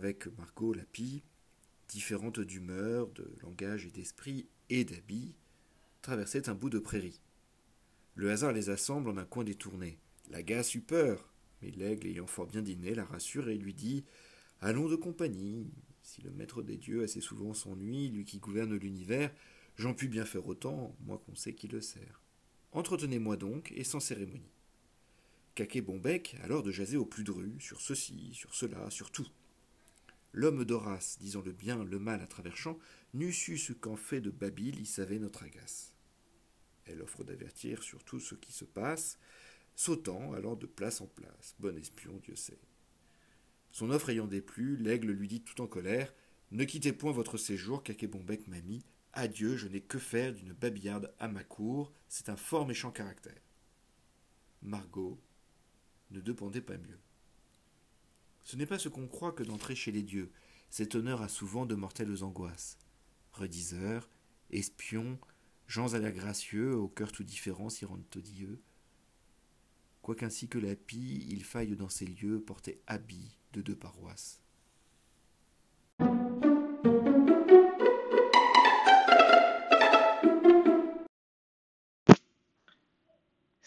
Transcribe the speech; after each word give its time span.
avec 0.00 0.28
Margot 0.38 0.72
la 0.72 0.84
pie, 0.84 1.22
différente 1.86 2.40
d'humeur, 2.40 3.08
de 3.08 3.30
langage 3.42 3.84
et 3.84 3.90
d'esprit 3.90 4.48
et 4.70 4.82
d'habit, 4.82 5.34
traversait 6.00 6.48
un 6.48 6.54
bout 6.54 6.70
de 6.70 6.78
prairie. 6.78 7.20
Le 8.14 8.30
hasard 8.30 8.52
les 8.52 8.70
assemble 8.70 9.10
en 9.10 9.18
un 9.18 9.26
coin 9.26 9.44
détourné. 9.44 9.98
La 10.30 10.42
gasse 10.42 10.74
eut 10.74 10.80
peur, 10.80 11.34
mais 11.60 11.70
l'aigle, 11.72 12.06
ayant 12.06 12.26
fort 12.26 12.46
bien 12.46 12.62
dîné, 12.62 12.94
la 12.94 13.04
rassure 13.04 13.50
et 13.50 13.58
lui 13.58 13.74
dit 13.74 14.06
Allons 14.62 14.88
de 14.88 14.96
compagnie. 14.96 15.70
Si 16.02 16.22
le 16.22 16.30
maître 16.30 16.62
des 16.62 16.78
dieux 16.78 17.02
assez 17.02 17.20
souvent 17.20 17.52
s'ennuie, 17.52 18.08
lui 18.08 18.24
qui 18.24 18.38
gouverne 18.38 18.74
l'univers, 18.76 19.30
j'en 19.76 19.92
puis 19.92 20.08
bien 20.08 20.24
faire 20.24 20.46
autant, 20.46 20.96
moi 21.00 21.22
qu'on 21.26 21.34
sait 21.34 21.52
qui 21.54 21.68
le 21.68 21.82
sert. 21.82 22.22
Entretenez-moi 22.72 23.36
donc, 23.36 23.70
et 23.76 23.84
sans 23.84 24.00
cérémonie. 24.00 24.54
Caquet 25.54 25.82
Bonbec 25.82 26.36
alors 26.42 26.62
de 26.62 26.70
jaser 26.70 26.96
au 26.96 27.04
plus 27.04 27.24
dru, 27.24 27.60
sur 27.60 27.82
ceci, 27.82 28.30
sur 28.32 28.54
cela, 28.54 28.88
sur 28.88 29.10
tout. 29.10 29.28
L'homme 30.32 30.64
d'Horace, 30.64 31.18
disant 31.18 31.42
le 31.42 31.52
bien, 31.52 31.84
le 31.84 31.98
mal 31.98 32.20
à 32.20 32.26
travers 32.26 32.56
champs, 32.56 32.78
n'eût 33.14 33.32
su 33.32 33.58
ce 33.58 33.72
qu'en 33.72 33.96
fait 33.96 34.20
de 34.20 34.30
Babyle 34.30 34.80
y 34.80 34.86
savait 34.86 35.18
notre 35.18 35.42
agace. 35.42 35.94
Elle 36.86 37.02
offre 37.02 37.24
d'avertir 37.24 37.82
sur 37.82 38.04
tout 38.04 38.20
ce 38.20 38.34
qui 38.34 38.52
se 38.52 38.64
passe, 38.64 39.18
sautant 39.74 40.32
alors 40.32 40.56
de 40.56 40.66
place 40.66 41.00
en 41.00 41.06
place. 41.06 41.54
Bon 41.58 41.76
espion, 41.76 42.20
Dieu 42.22 42.36
sait. 42.36 42.60
Son 43.72 43.90
offre 43.90 44.10
ayant 44.10 44.26
déplu, 44.26 44.76
l'aigle 44.76 45.12
lui 45.12 45.28
dit 45.28 45.42
tout 45.42 45.60
en 45.60 45.66
colère 45.66 46.12
Ne 46.50 46.64
quittez 46.64 46.92
point 46.92 47.12
votre 47.12 47.36
séjour, 47.36 47.82
Bonbec 48.08 48.46
m'a 48.48 48.60
mis. 48.60 48.84
Adieu, 49.12 49.56
je 49.56 49.66
n'ai 49.68 49.80
que 49.80 49.98
faire 49.98 50.32
d'une 50.32 50.52
babillarde 50.52 51.12
à 51.18 51.28
ma 51.28 51.42
cour, 51.42 51.92
c'est 52.08 52.28
un 52.28 52.36
fort 52.36 52.66
méchant 52.66 52.92
caractère. 52.92 53.42
Margot 54.62 55.20
ne 56.10 56.20
dépendait 56.20 56.60
pas 56.60 56.76
mieux. 56.76 56.98
Ce 58.50 58.56
n'est 58.56 58.66
pas 58.66 58.80
ce 58.80 58.88
qu'on 58.88 59.06
croit 59.06 59.30
que 59.30 59.44
d'entrer 59.44 59.76
chez 59.76 59.92
les 59.92 60.02
dieux. 60.02 60.32
Cet 60.70 60.96
honneur 60.96 61.22
a 61.22 61.28
souvent 61.28 61.66
de 61.66 61.76
mortelles 61.76 62.24
angoisses. 62.24 62.78
Rediseurs, 63.30 64.10
espions, 64.50 65.20
gens 65.68 65.94
à 65.94 66.00
l'air 66.00 66.10
gracieux, 66.10 66.74
au 66.74 66.88
cœur 66.88 67.12
tout 67.12 67.22
différent 67.22 67.70
s'y 67.70 67.84
rendent 67.84 68.02
odieux. 68.16 68.60
Quoiqu'ainsi 70.02 70.48
que 70.48 70.58
la 70.58 70.74
pie, 70.74 71.24
il 71.28 71.44
faille 71.44 71.76
dans 71.76 71.88
ces 71.88 72.06
lieux 72.06 72.42
porter 72.42 72.82
habit 72.88 73.38
de 73.52 73.62
deux 73.62 73.76
paroisses. 73.76 74.39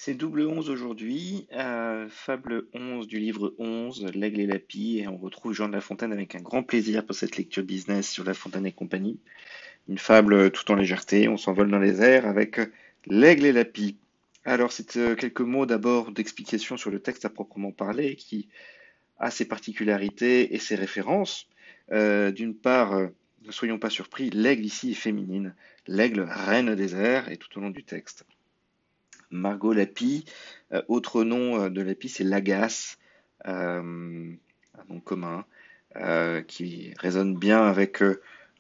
C'est 0.05 0.15
double 0.15 0.41
11 0.41 0.69
aujourd'hui, 0.69 1.47
euh, 1.53 2.09
fable 2.09 2.65
11 2.73 3.07
du 3.07 3.19
livre 3.19 3.55
11, 3.57 4.11
L'aigle 4.13 4.41
et 4.41 4.45
la 4.45 4.59
pie, 4.59 4.99
et 4.99 5.07
on 5.07 5.15
retrouve 5.15 5.53
Jean 5.53 5.69
de 5.69 5.73
La 5.73 5.79
Fontaine 5.79 6.11
avec 6.11 6.35
un 6.35 6.41
grand 6.41 6.61
plaisir 6.61 7.05
pour 7.05 7.15
cette 7.15 7.37
lecture 7.37 7.63
business 7.63 8.09
sur 8.09 8.25
La 8.25 8.33
Fontaine 8.33 8.65
et 8.65 8.73
compagnie. 8.73 9.17
Une 9.87 9.97
fable 9.97 10.51
tout 10.51 10.69
en 10.73 10.75
légèreté, 10.75 11.29
on 11.29 11.37
s'envole 11.37 11.71
dans 11.71 11.79
les 11.79 12.01
airs 12.01 12.27
avec 12.27 12.59
L'aigle 13.05 13.45
et 13.45 13.53
la 13.53 13.63
pie. 13.63 13.95
Alors 14.43 14.73
c'est 14.73 14.97
euh, 14.97 15.15
quelques 15.15 15.39
mots 15.39 15.65
d'abord 15.65 16.11
d'explication 16.11 16.75
sur 16.75 16.91
le 16.91 16.99
texte 16.99 17.23
à 17.23 17.29
proprement 17.29 17.71
parler, 17.71 18.17
qui 18.17 18.49
a 19.19 19.31
ses 19.31 19.45
particularités 19.45 20.53
et 20.53 20.59
ses 20.59 20.75
références. 20.75 21.47
Euh, 21.93 22.31
d'une 22.31 22.55
part, 22.55 22.99
ne 23.45 23.51
soyons 23.51 23.79
pas 23.79 23.89
surpris, 23.89 24.31
l'aigle 24.31 24.65
ici 24.65 24.91
est 24.91 24.95
féminine, 24.95 25.55
l'aigle 25.87 26.27
reine 26.29 26.75
des 26.75 26.93
airs, 26.93 27.31
et 27.31 27.37
tout 27.37 27.57
au 27.57 27.61
long 27.61 27.69
du 27.69 27.85
texte. 27.85 28.25
Margot 29.33 29.73
Lapie. 29.73 30.25
Euh, 30.71 30.81
autre 30.87 31.23
nom 31.23 31.63
euh, 31.63 31.69
de 31.69 31.81
Lapie, 31.81 32.09
c'est 32.09 32.23
Lagasse, 32.23 32.97
euh, 33.47 34.31
un 34.77 34.93
nom 34.93 34.99
commun, 34.99 35.45
qui 36.47 36.93
résonne 36.97 37.37
bien 37.37 37.61
avec 37.67 38.01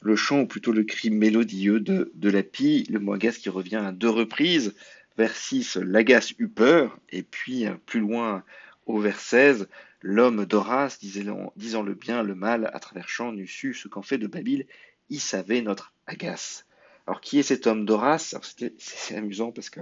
le 0.01 0.15
chant, 0.15 0.41
ou 0.41 0.45
plutôt 0.45 0.71
le 0.71 0.83
cri 0.83 1.09
mélodieux 1.09 1.79
de, 1.79 2.29
Lapie, 2.29 2.85
le 2.91 2.99
mot 2.99 3.13
agace 3.13 3.39
qui 3.39 3.49
revient 3.49 3.77
à 3.77 3.91
deux 3.91 4.09
reprises. 4.09 4.75
Vers 5.17 5.35
6, 5.35 5.77
Lagasse 5.77 6.33
eut 6.37 6.47
peur, 6.47 6.99
et 7.09 7.23
puis 7.23 7.65
plus 7.87 8.01
loin 8.01 8.43
au 8.85 8.99
vers 8.99 9.19
16, 9.19 9.67
l'homme 10.01 10.45
d'Horace, 10.45 10.99
disant 10.99 11.81
le 11.81 11.93
bien, 11.95 12.21
le 12.21 12.35
mal, 12.35 12.69
à 12.71 12.79
travers 12.79 13.09
champ, 13.09 13.31
n'eût 13.31 13.47
su 13.47 13.73
ce 13.73 13.87
qu'en 13.87 14.03
fait 14.03 14.19
de 14.19 14.27
Babyle, 14.27 14.67
il 15.09 15.19
savait 15.19 15.61
notre 15.61 15.93
agace. 16.05 16.67
Alors, 17.05 17.19
qui 17.19 17.39
est 17.39 17.43
cet 17.43 17.67
homme 17.67 17.85
d'Horace 17.85 18.35
C'est 18.77 19.15
amusant 19.15 19.51
parce 19.51 19.69
que 19.69 19.81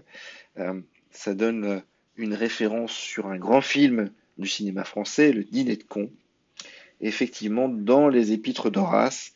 euh, 0.58 0.82
ça 1.12 1.36
donne 1.36 1.66
euh, 1.66 1.80
une 2.16 2.34
référence 2.34 2.92
sur 2.92 3.28
un 3.28 3.38
grand 3.38 3.62
film 3.62 4.12
du 4.38 4.48
cinéma 4.48 4.84
français, 4.84 5.32
Le 5.32 5.44
Dîner 5.44 5.76
de 5.76 5.84
con. 5.84 6.10
effectivement, 7.00 7.70
dans 7.70 8.10
les 8.10 8.32
épîtres 8.32 8.72
d'Horace, 8.72 9.34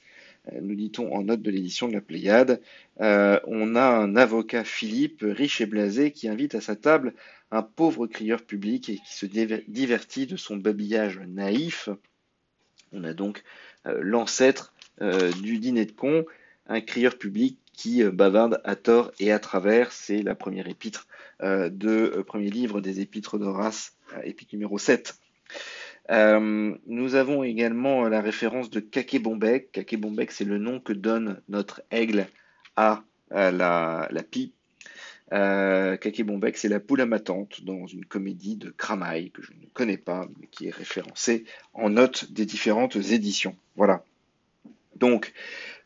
euh, 0.51 0.61
nous 0.61 0.73
dit-on 0.73 1.13
en 1.13 1.23
note 1.23 1.43
de 1.43 1.51
l'édition 1.51 1.87
de 1.87 1.93
la 1.93 2.01
Pléiade, 2.01 2.59
on 2.97 3.75
a 3.75 3.83
un 3.83 4.15
avocat 4.15 4.63
Philippe, 4.63 5.23
riche 5.23 5.61
et 5.61 5.65
blasé, 5.67 6.11
qui 6.11 6.27
invite 6.27 6.55
à 6.55 6.61
sa 6.61 6.75
table 6.75 7.13
un 7.51 7.61
pauvre 7.61 8.07
crieur 8.07 8.41
public 8.41 8.89
et 8.89 8.95
qui 8.97 9.13
se 9.13 9.27
divertit 9.27 10.25
de 10.25 10.37
son 10.37 10.57
babillage 10.57 11.19
naïf. 11.27 11.89
On 12.93 13.03
a 13.03 13.13
donc 13.13 13.43
l'ancêtre 13.85 14.73
du 15.41 15.59
dîner 15.59 15.85
de 15.85 15.91
con, 15.91 16.25
un 16.67 16.81
crieur 16.81 17.17
public 17.17 17.59
qui 17.75 18.03
euh, 18.03 18.11
bavarde 18.11 18.61
à 18.63 18.75
tort 18.75 19.11
et 19.19 19.31
à 19.31 19.39
travers. 19.39 19.91
C'est 19.91 20.21
la 20.21 20.35
première 20.35 20.67
épître 20.67 21.07
euh, 21.41 21.69
de 21.69 22.13
euh, 22.17 22.23
premier 22.23 22.49
livre 22.49 22.81
des 22.81 23.01
épîtres 23.01 23.37
d'Horace, 23.37 23.95
épître 24.23 24.53
numéro 24.53 24.77
7. 24.77 25.15
nous 26.09 27.15
avons 27.15 27.43
également 27.43 28.07
la 28.07 28.21
référence 28.21 28.69
de 28.69 28.79
Kakebombek. 28.79 29.71
Kakebombek, 29.71 30.31
c'est 30.31 30.45
le 30.45 30.57
nom 30.57 30.79
que 30.79 30.93
donne 30.93 31.41
notre 31.49 31.81
aigle 31.91 32.27
à, 32.75 33.03
la, 33.31 34.07
pie. 34.29 34.53
Euh, 35.33 35.97
c'est 36.53 36.69
la 36.69 36.79
poule 36.79 37.01
à 37.01 37.05
ma 37.05 37.19
tante 37.19 37.63
dans 37.63 37.87
une 37.87 38.05
comédie 38.05 38.55
de 38.55 38.69
Kramaï 38.69 39.31
que 39.31 39.41
je 39.41 39.51
ne 39.51 39.65
connais 39.73 39.97
pas, 39.97 40.27
mais 40.39 40.47
qui 40.47 40.67
est 40.67 40.75
référencée 40.75 41.45
en 41.73 41.89
note 41.89 42.31
des 42.31 42.45
différentes 42.45 42.95
éditions. 42.95 43.55
Voilà. 43.75 44.03
Donc, 44.95 45.33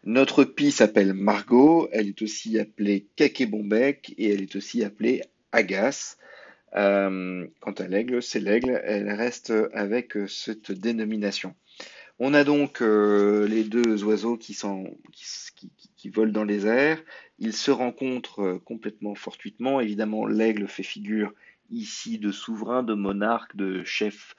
notre 0.04 0.44
pie 0.44 0.72
s'appelle 0.72 1.13
Margot, 1.13 1.90
elle 1.92 2.07
est 2.07 2.22
aussi 2.22 2.57
appelée 2.60 3.07
Kakebombek 3.16 4.13
et 4.18 4.34
elle 4.34 4.42
est 4.42 4.56
aussi 4.56 4.84
appelée 4.84 5.22
Agace. 5.51 6.18
Euh, 6.75 7.48
quant 7.62 7.72
à 7.72 7.88
l'aigle, 7.88 8.22
c'est 8.22 8.40
l'aigle, 8.40 8.80
elle 8.84 9.10
reste 9.12 9.54
avec 9.74 10.18
cette 10.28 10.72
dénomination. 10.72 11.56
On 12.19 12.34
a 12.34 12.44
donc 12.44 12.81
euh, 12.81 13.48
les 13.48 13.63
deux 13.63 14.04
oiseaux 14.04 14.38
qui, 14.38 14.57
volent 16.10 16.31
dans 16.31 16.44
les 16.44 16.68
airs. 16.68 17.02
Ils 17.40 17.54
se 17.54 17.72
rencontrent 17.72 18.60
complètement 18.66 19.16
fortuitement. 19.16 19.80
Évidemment, 19.80 20.28
l'aigle 20.28 20.68
fait 20.68 20.84
figure 20.84 21.34
ici 21.69 22.19
de 22.19 22.31
souverain, 22.31 22.84
de 22.84 22.94
monarque, 22.94 23.56
de 23.56 23.84
chef, 23.86 24.36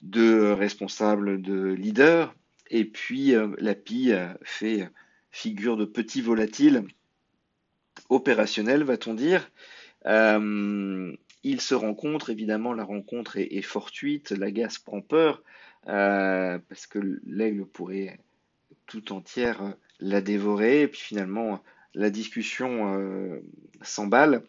de 0.00 0.50
responsable, 0.50 1.42
de 1.42 1.72
leader. 1.72 2.34
Et 2.70 2.84
puis 2.84 3.34
euh, 3.34 3.48
la 3.58 3.74
pie 3.74 4.12
euh, 4.12 4.28
fait 4.42 4.88
figure 5.30 5.76
de 5.76 5.84
petit 5.84 6.22
volatile 6.22 6.84
opérationnel, 8.08 8.84
va-t-on 8.84 9.14
dire. 9.14 9.50
Euh, 10.06 11.14
ils 11.42 11.60
se 11.60 11.74
rencontrent, 11.74 12.30
évidemment, 12.30 12.72
la 12.74 12.84
rencontre 12.84 13.38
est, 13.38 13.62
fortuite, 13.62 14.30
la 14.30 14.50
gaze 14.50 14.78
prend 14.78 15.00
peur, 15.00 15.42
euh, 15.88 16.58
parce 16.68 16.86
que 16.86 16.98
l'aigle 17.24 17.64
pourrait 17.64 18.18
tout 18.86 19.12
entière 19.12 19.74
la 20.00 20.20
dévorer, 20.20 20.82
et 20.82 20.88
puis 20.88 21.00
finalement, 21.00 21.62
la 21.94 22.10
discussion 22.10 22.98
euh, 22.98 23.40
s'emballe, 23.82 24.42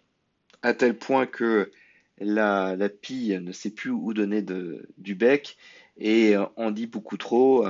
à 0.63 0.73
tel 0.73 0.97
point 0.97 1.25
que 1.25 1.71
la, 2.19 2.75
la, 2.75 2.89
pie 2.89 3.37
ne 3.39 3.51
sait 3.51 3.71
plus 3.71 3.89
où 3.89 4.13
donner 4.13 4.41
de, 4.41 4.87
du 4.97 5.15
bec, 5.15 5.57
et 5.97 6.35
en 6.55 6.71
dit 6.71 6.87
beaucoup 6.87 7.17
trop, 7.17 7.65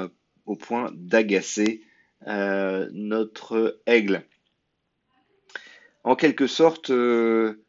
au 0.45 0.55
point 0.55 0.91
d'agacer 0.93 1.81
notre 2.25 3.81
aigle. 3.87 4.23
En 6.03 6.15
quelque 6.15 6.47
sorte, 6.47 6.89
euh, 6.89 7.63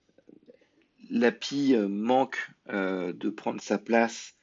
la 1.10 1.32
pie 1.32 1.74
euh, 1.74 1.88
manque 1.88 2.50
euh, 2.70 3.12
de 3.12 3.28
prendre 3.28 3.60
sa 3.60 3.78
place 3.78 4.36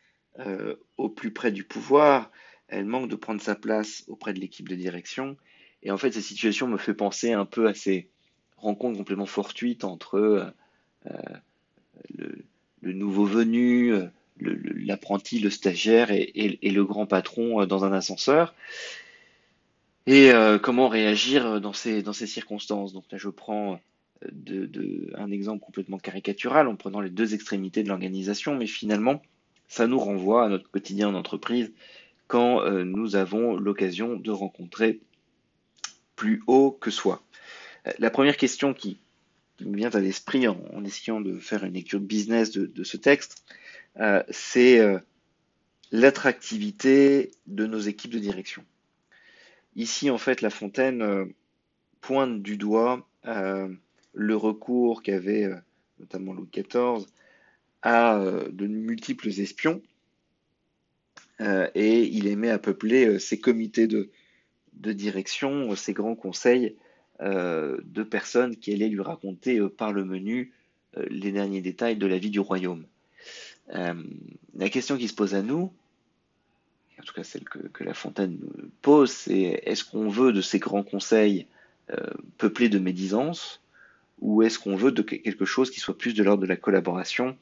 au 0.95 1.09
plus 1.09 1.33
près 1.33 1.51
du 1.51 1.65
pouvoir, 1.65 2.31
elle 2.69 2.85
manque 2.85 3.09
de 3.09 3.17
prendre 3.17 3.41
sa 3.41 3.55
place 3.55 4.05
auprès 4.07 4.33
de 4.33 4.39
l'équipe 4.39 4.69
de 4.69 4.75
direction. 4.75 5.35
Et 5.83 5.91
en 5.91 5.97
fait, 5.97 6.13
cette 6.13 6.23
situation 6.23 6.65
me 6.65 6.77
fait 6.77 6.93
penser 6.93 7.33
un 7.33 7.43
peu 7.43 7.67
à 7.67 7.73
ces 7.73 8.09
rencontres 8.55 8.97
complètement 8.97 9.25
fortuites 9.25 9.83
entre 9.83 10.53
le, 12.15 12.45
nouveau 12.81 13.25
venu, 13.25 13.93
l'apprenti, 14.41 15.39
le, 15.39 15.49
stagiaire 15.49 16.11
et, 16.11 16.57
le 16.61 16.85
grand 16.85 17.05
patron 17.05 17.65
dans 17.65 17.85
un 17.85 17.91
ascenseur 17.91 18.53
et 20.09 20.31
euh, 20.31 20.57
comment 20.57 20.87
réagir 20.87 21.61
dans 21.61 21.71
ces, 21.71 22.01
dans 22.01 22.13
ces 22.13 22.25
circonstances? 22.25 22.93
Donc 22.93 23.03
là, 23.11 23.19
je 23.19 23.29
prends 23.29 23.79
euh, 24.25 25.11
un 25.15 25.29
exemple 25.29 25.63
complètement 25.63 25.99
caricatural 25.99 26.67
en 26.67 26.75
prenant 26.75 26.99
les 26.99 27.11
deux 27.11 27.35
extrémités 27.35 27.83
de 27.83 27.89
l'organisation, 27.89 28.55
mais 28.55 28.65
finalement, 28.65 29.21
ça 29.67 29.85
nous 29.85 29.99
renvoie 29.99 30.45
à 30.45 30.49
notre 30.49 30.67
quotidien 30.71 31.11
d'entreprise 31.11 31.71
quand 32.25 32.61
euh, 32.61 32.83
nous 32.85 33.15
avons 33.15 33.55
l'occasion 33.55 34.15
de 34.15 34.31
rencontrer 34.31 34.99
plus 36.15 36.41
haut 36.47 36.71
que 36.71 36.89
soi. 36.89 37.21
La 37.99 38.09
première 38.09 38.37
question 38.37 38.73
qui, 38.73 38.97
me 39.61 39.77
vient 39.77 39.91
à 39.91 39.99
l'esprit 39.99 40.47
en, 40.47 40.83
essayant 40.83 41.21
de 41.21 41.37
faire 41.37 41.63
une 41.63 41.73
lecture 41.73 41.99
business 41.99 42.49
de 42.51 42.83
ce 42.83 42.97
texte, 42.97 43.43
c'est 44.29 44.79
l'attractivité 45.91 47.31
de 47.47 47.65
nos 47.65 47.79
équipes 47.79 48.11
de 48.11 48.19
direction. 48.19 48.63
Ici, 49.75 50.09
en 50.09 50.17
fait, 50.17 50.41
La 50.41 50.49
Fontaine 50.49 51.01
euh, 51.01 51.25
pointe 52.01 52.41
du 52.41 52.57
doigt 52.57 53.07
euh, 53.25 53.69
le 54.13 54.35
recours 54.35 55.03
qu'avait 55.03 55.45
euh, 55.45 55.55
notamment 55.99 56.33
Louis 56.33 56.49
XIV 56.53 57.05
à 57.81 58.21
de 58.51 58.67
multiples 58.67 59.29
espions 59.29 59.81
et 61.39 62.03
il 62.03 62.27
aimait 62.27 62.49
à 62.49 62.59
peupler 62.59 63.19
ses 63.19 63.39
comités 63.39 63.87
de 63.87 64.91
direction, 64.91 65.73
ses 65.77 65.93
grands 65.93 66.15
conseils 66.15 66.75
de 67.21 68.03
personnes 68.03 68.57
qui 68.57 68.73
allaient 68.73 68.89
lui 68.89 68.99
raconter 68.99 69.61
par 69.69 69.93
le 69.93 70.03
menu 70.03 70.53
les 70.97 71.31
derniers 71.31 71.61
détails 71.61 71.95
de 71.95 72.05
la 72.05 72.17
vie 72.17 72.31
du 72.31 72.41
royaume. 72.41 72.85
La 73.71 74.69
question 74.69 74.97
qui 74.97 75.07
se 75.07 75.13
pose 75.13 75.35
à 75.35 75.41
nous, 75.41 75.71
en 76.99 77.03
tout 77.03 77.13
cas 77.13 77.23
celle 77.23 77.43
que, 77.43 77.83
La 77.83 77.93
Fontaine 77.93 78.39
pose, 78.81 79.11
c'est 79.11 79.61
est-ce 79.65 79.83
qu'on 79.83 80.09
veut 80.09 80.33
de 80.33 80.41
ces 80.41 80.59
grands 80.59 80.83
conseils 80.83 81.47
euh, 81.91 81.95
peuplés 82.37 82.69
de 82.69 82.79
médisance, 82.79 83.61
ou 84.19 84.43
est-ce 84.43 84.59
qu'on 84.59 84.75
veut 84.75 84.91
de 84.91 85.01
quelque 85.01 85.45
chose 85.45 85.71
qui 85.71 85.79
soit 85.79 85.97
plus 85.97 86.13
de 86.13 86.23
l'ordre 86.23 86.43
de 86.43 86.47
la 86.47 86.57
collaboration 86.57 87.37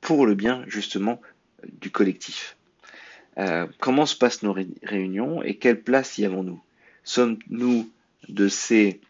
pour 0.00 0.26
le 0.26 0.34
bien 0.34 0.64
justement 0.66 1.20
du 1.80 1.90
collectif 1.90 2.56
euh, 3.38 3.66
Comment 3.78 4.06
se 4.06 4.16
passent 4.16 4.42
nos 4.42 4.54
réunions 4.82 5.42
et 5.42 5.56
quelle 5.56 5.82
place 5.82 6.18
y 6.18 6.24
avons-nous? 6.24 6.60
Sommes-nous 7.04 7.90
de 8.28 8.48
ces 8.48 9.00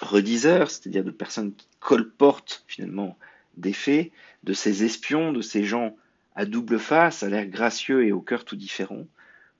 rediseurs, 0.00 0.70
c'est-à-dire 0.70 1.04
de 1.04 1.10
personnes 1.10 1.54
qui 1.54 1.66
colportent 1.80 2.64
finalement 2.68 3.18
des 3.56 3.72
faits, 3.72 4.12
de 4.42 4.52
ces 4.52 4.84
espions, 4.84 5.32
de 5.32 5.42
ces 5.42 5.64
gens 5.64 5.96
à 6.34 6.44
double 6.44 6.78
face, 6.78 7.22
à 7.22 7.28
l'air 7.28 7.46
gracieux 7.46 8.06
et 8.06 8.12
au 8.12 8.20
cœur 8.20 8.44
tout 8.44 8.56
différent, 8.56 9.06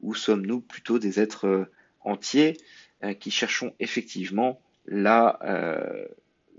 ou 0.00 0.14
sommes-nous 0.14 0.60
plutôt 0.60 0.98
des 0.98 1.20
êtres 1.20 1.46
euh, 1.46 1.64
entiers 2.00 2.56
euh, 3.02 3.12
qui 3.12 3.30
cherchons 3.30 3.74
effectivement 3.80 4.60
là 4.86 5.38
euh, 5.42 6.06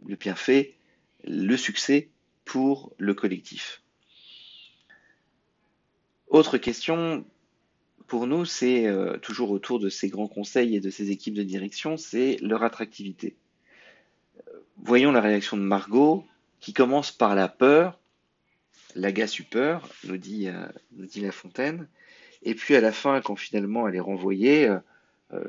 le 0.05 0.15
bienfait, 0.15 0.75
le 1.23 1.55
succès 1.57 2.09
pour 2.45 2.93
le 2.97 3.13
collectif? 3.13 3.81
Autre 6.27 6.57
question 6.57 7.25
pour 8.07 8.27
nous, 8.27 8.45
c'est 8.45 8.87
toujours 9.21 9.51
autour 9.51 9.79
de 9.79 9.87
ces 9.87 10.09
grands 10.09 10.27
conseils 10.27 10.75
et 10.75 10.81
de 10.81 10.89
ces 10.89 11.11
équipes 11.11 11.33
de 11.33 11.43
direction, 11.43 11.95
c'est 11.95 12.37
leur 12.41 12.63
attractivité. 12.63 13.37
Voyons 14.77 15.13
la 15.13 15.21
réaction 15.21 15.55
de 15.55 15.61
Margot 15.61 16.25
qui 16.59 16.73
commence 16.73 17.11
par 17.11 17.35
la 17.35 17.47
peur 17.47 18.00
Laga 18.95 19.27
super, 19.27 19.87
nous 20.05 20.17
dit, 20.17 20.47
euh, 20.47 20.65
nous 20.93 21.05
dit 21.05 21.21
La 21.21 21.31
Fontaine. 21.31 21.87
Et 22.43 22.55
puis 22.55 22.75
à 22.75 22.81
la 22.81 22.91
fin, 22.91 23.21
quand 23.21 23.35
finalement 23.35 23.87
elle 23.87 23.95
est 23.95 24.01
renvoyée, 24.01 24.67
euh, 24.67 24.79
euh, 25.33 25.43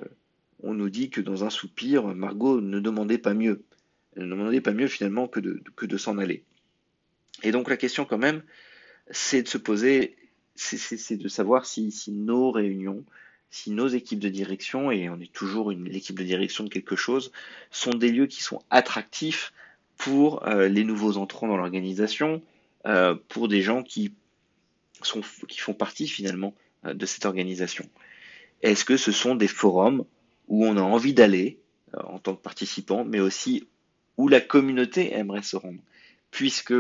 on 0.63 0.75
nous 0.75 0.91
dit 0.91 1.11
que 1.11 1.21
dans 1.21 1.45
un 1.45 1.51
soupir, 1.51 2.05
Margot 2.15 2.61
ne 2.61 2.81
demandait 2.81 3.19
pas 3.19 3.35
mieux. 3.35 3.63
Elle 4.17 4.25
ne 4.25 4.31
demandait 4.31 4.61
pas 4.61 4.73
mieux 4.73 4.89
finalement 4.89 5.27
que 5.27 5.41
de, 5.41 5.97
s'en 5.97 6.19
aller. 6.19 6.45
Et 7.43 7.51
donc 7.51 7.69
la 7.69 7.77
question 7.77 8.05
quand 8.05 8.19
même, 8.19 8.43
c'est 9.11 9.43
de 9.43 9.49
se 9.49 9.59
poser, 9.59 10.17
c'est 10.55 11.17
de 11.17 11.29
savoir 11.29 11.65
si, 11.65 11.93
nos 12.09 12.51
réunions, 12.51 13.05
si 13.51 13.71
nos 13.71 13.89
équipes 13.89 14.21
de 14.21 14.29
direction, 14.29 14.91
et 14.91 15.09
on 15.09 15.19
est 15.19 15.33
toujours 15.33 15.71
une 15.71 15.87
équipe 15.89 16.19
de 16.19 16.25
direction 16.25 16.65
de 16.65 16.69
quelque 16.69 16.95
chose, 16.95 17.33
sont 17.71 17.91
des 17.91 18.13
lieux 18.13 18.27
qui 18.27 18.43
sont 18.43 18.63
attractifs 18.71 19.53
pour 19.97 20.45
les 20.47 20.85
nouveaux 20.85 21.17
entrants 21.17 21.49
dans 21.49 21.57
l'organisation, 21.57 22.43
euh, 22.87 23.15
pour 23.29 23.47
des 23.47 23.63
gens 23.63 23.83
qui, 23.83 24.13
sont, 25.03 25.21
qui 25.49 25.61
font 25.61 25.75
partie 25.75 26.09
finalement 26.09 26.55
euh, 26.85 26.95
de 26.95 27.07
cette 27.07 27.27
organisation. 27.27 27.89
Est-ce 28.63 28.85
que 28.85 28.97
ce 28.97 29.13
sont 29.13 29.37
des 29.37 29.49
forums 29.49 30.05
où 30.49 30.67
on 30.67 30.77
a 30.77 30.83
envie 30.83 31.15
d'aller 31.15 31.59
euh, 31.95 32.03
en 32.03 32.19
tant 32.19 32.35
que 32.35 32.43
participant, 32.43 33.05
mais 33.05 33.21
aussi 33.21 33.69
où 34.17 34.27
la 34.27 34.41
communauté 34.41 35.15
aimerait 35.15 35.43
se 35.43 35.57
rendre? 35.57 35.81
Puisque 36.33 36.75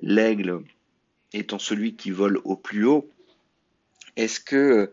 l'aigle 0.00 0.62
étant 1.32 1.58
celui 1.58 1.96
qui 1.96 2.10
vole 2.10 2.40
au 2.44 2.56
plus 2.56 2.84
haut, 2.84 3.10
est-ce 4.16 4.40
que 4.40 4.92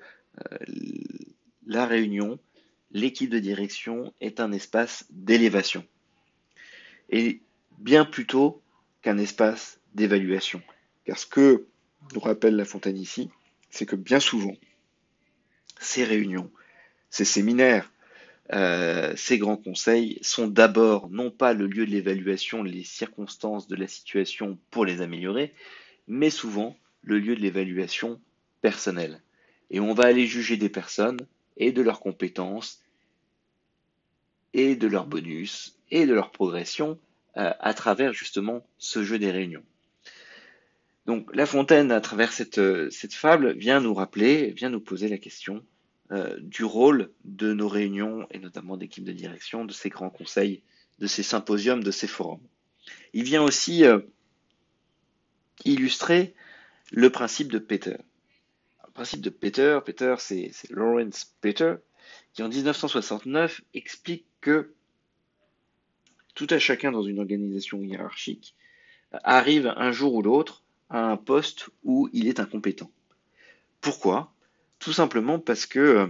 la 1.66 1.86
réunion, 1.86 2.40
l'équipe 2.92 3.30
de 3.30 3.40
direction 3.40 4.14
est 4.22 4.40
un 4.40 4.52
espace 4.52 5.06
d'élévation? 5.10 5.84
Et 7.10 7.42
bien 7.80 8.06
plutôt 8.06 8.62
qu'un 9.02 9.18
espace 9.18 9.77
d'évaluation. 9.98 10.62
Car 11.04 11.18
ce 11.18 11.26
que 11.26 11.66
nous 12.14 12.20
rappelle 12.22 12.56
La 12.56 12.64
Fontaine 12.64 12.98
ici, 12.98 13.30
c'est 13.70 13.86
que 13.86 13.98
bien 13.98 14.22
souvent, 14.22 14.56
ces 15.82 16.06
réunions, 16.06 16.50
ces 17.10 17.26
séminaires, 17.26 17.92
euh, 18.54 19.14
ces 19.18 19.38
grands 19.38 19.58
conseils 19.58 20.20
sont 20.22 20.48
d'abord 20.48 21.10
non 21.10 21.32
pas 21.32 21.54
le 21.54 21.68
lieu 21.68 21.86
de 21.86 21.92
l'évaluation, 21.92 22.64
les 22.64 22.84
circonstances 22.84 23.68
de 23.68 23.76
la 23.76 23.88
situation 23.88 24.58
pour 24.72 24.86
les 24.86 25.02
améliorer, 25.02 25.54
mais 26.08 26.30
souvent 26.30 26.78
le 27.02 27.20
lieu 27.20 27.36
de 27.36 27.42
l'évaluation 27.42 28.22
personnelle. 28.62 29.22
Et 29.70 29.82
on 29.82 29.94
va 29.94 30.06
aller 30.06 30.28
juger 30.28 30.56
des 30.56 30.70
personnes 30.70 31.20
et 31.58 31.72
de 31.74 31.82
leurs 31.82 32.00
compétences 32.00 32.82
et 34.54 34.76
de 34.76 34.88
leurs 34.88 35.08
bonus 35.08 35.78
et 35.92 36.06
de 36.06 36.14
leur 36.14 36.32
progression 36.32 36.98
euh, 37.36 37.52
à 37.60 37.74
travers 37.74 38.14
justement 38.14 38.66
ce 38.78 39.04
jeu 39.04 39.20
des 39.20 39.32
réunions. 39.32 39.64
Donc 41.08 41.34
La 41.34 41.46
Fontaine, 41.46 41.92
à 41.94 42.02
travers 42.02 42.34
cette, 42.34 42.58
euh, 42.58 42.90
cette 42.92 43.14
fable, 43.14 43.54
vient 43.54 43.80
nous 43.80 43.94
rappeler, 43.94 44.52
vient 44.52 44.70
nous 44.70 44.82
poser 44.82 45.08
la 45.08 45.18
question 45.18 45.66
euh, 46.12 46.38
du 46.42 46.66
rôle 46.66 47.12
de 47.24 47.54
nos 47.54 47.70
réunions, 47.70 48.28
et 48.32 48.40
notamment 48.40 48.76
d'équipes 48.76 49.06
de 49.06 49.14
direction, 49.14 49.64
de 49.64 49.72
ces 49.72 49.88
grands 49.88 50.10
conseils, 50.10 50.64
de 51.00 51.08
ces 51.08 51.24
symposiums, 51.24 51.82
de 51.82 51.92
ces 51.92 52.08
forums. 52.08 52.46
Il 53.14 53.24
vient 53.24 53.42
aussi 53.42 53.86
euh, 53.86 54.00
illustrer 55.64 56.36
le 56.92 57.10
principe 57.10 57.54
de 57.54 57.60
Peter. 57.60 57.98
Le 58.86 58.92
principe 58.92 59.22
de 59.22 59.30
Peter, 59.30 59.80
Peter 59.86 60.16
c'est 60.20 60.52
Lawrence 60.70 61.34
Peter, 61.40 61.76
qui 62.34 62.44
en 62.44 62.50
1969 62.50 63.62
explique 63.74 64.26
que 64.42 64.74
tout 66.36 66.48
à 66.50 66.60
chacun 66.60 66.92
dans 66.92 67.04
une 67.04 67.20
organisation 67.20 67.82
hiérarchique 67.82 68.56
arrive 69.24 69.74
un 69.78 69.92
jour 69.92 70.14
ou 70.14 70.22
l'autre 70.22 70.64
un 70.90 71.18
poste 71.18 71.70
où 71.84 72.10
il 72.14 72.28
est 72.28 72.40
incompétent. 72.40 72.92
Pourquoi? 73.82 74.34
Tout 74.80 74.94
simplement 74.94 75.40
parce 75.40 75.66
que 75.66 75.80
euh, 75.80 76.08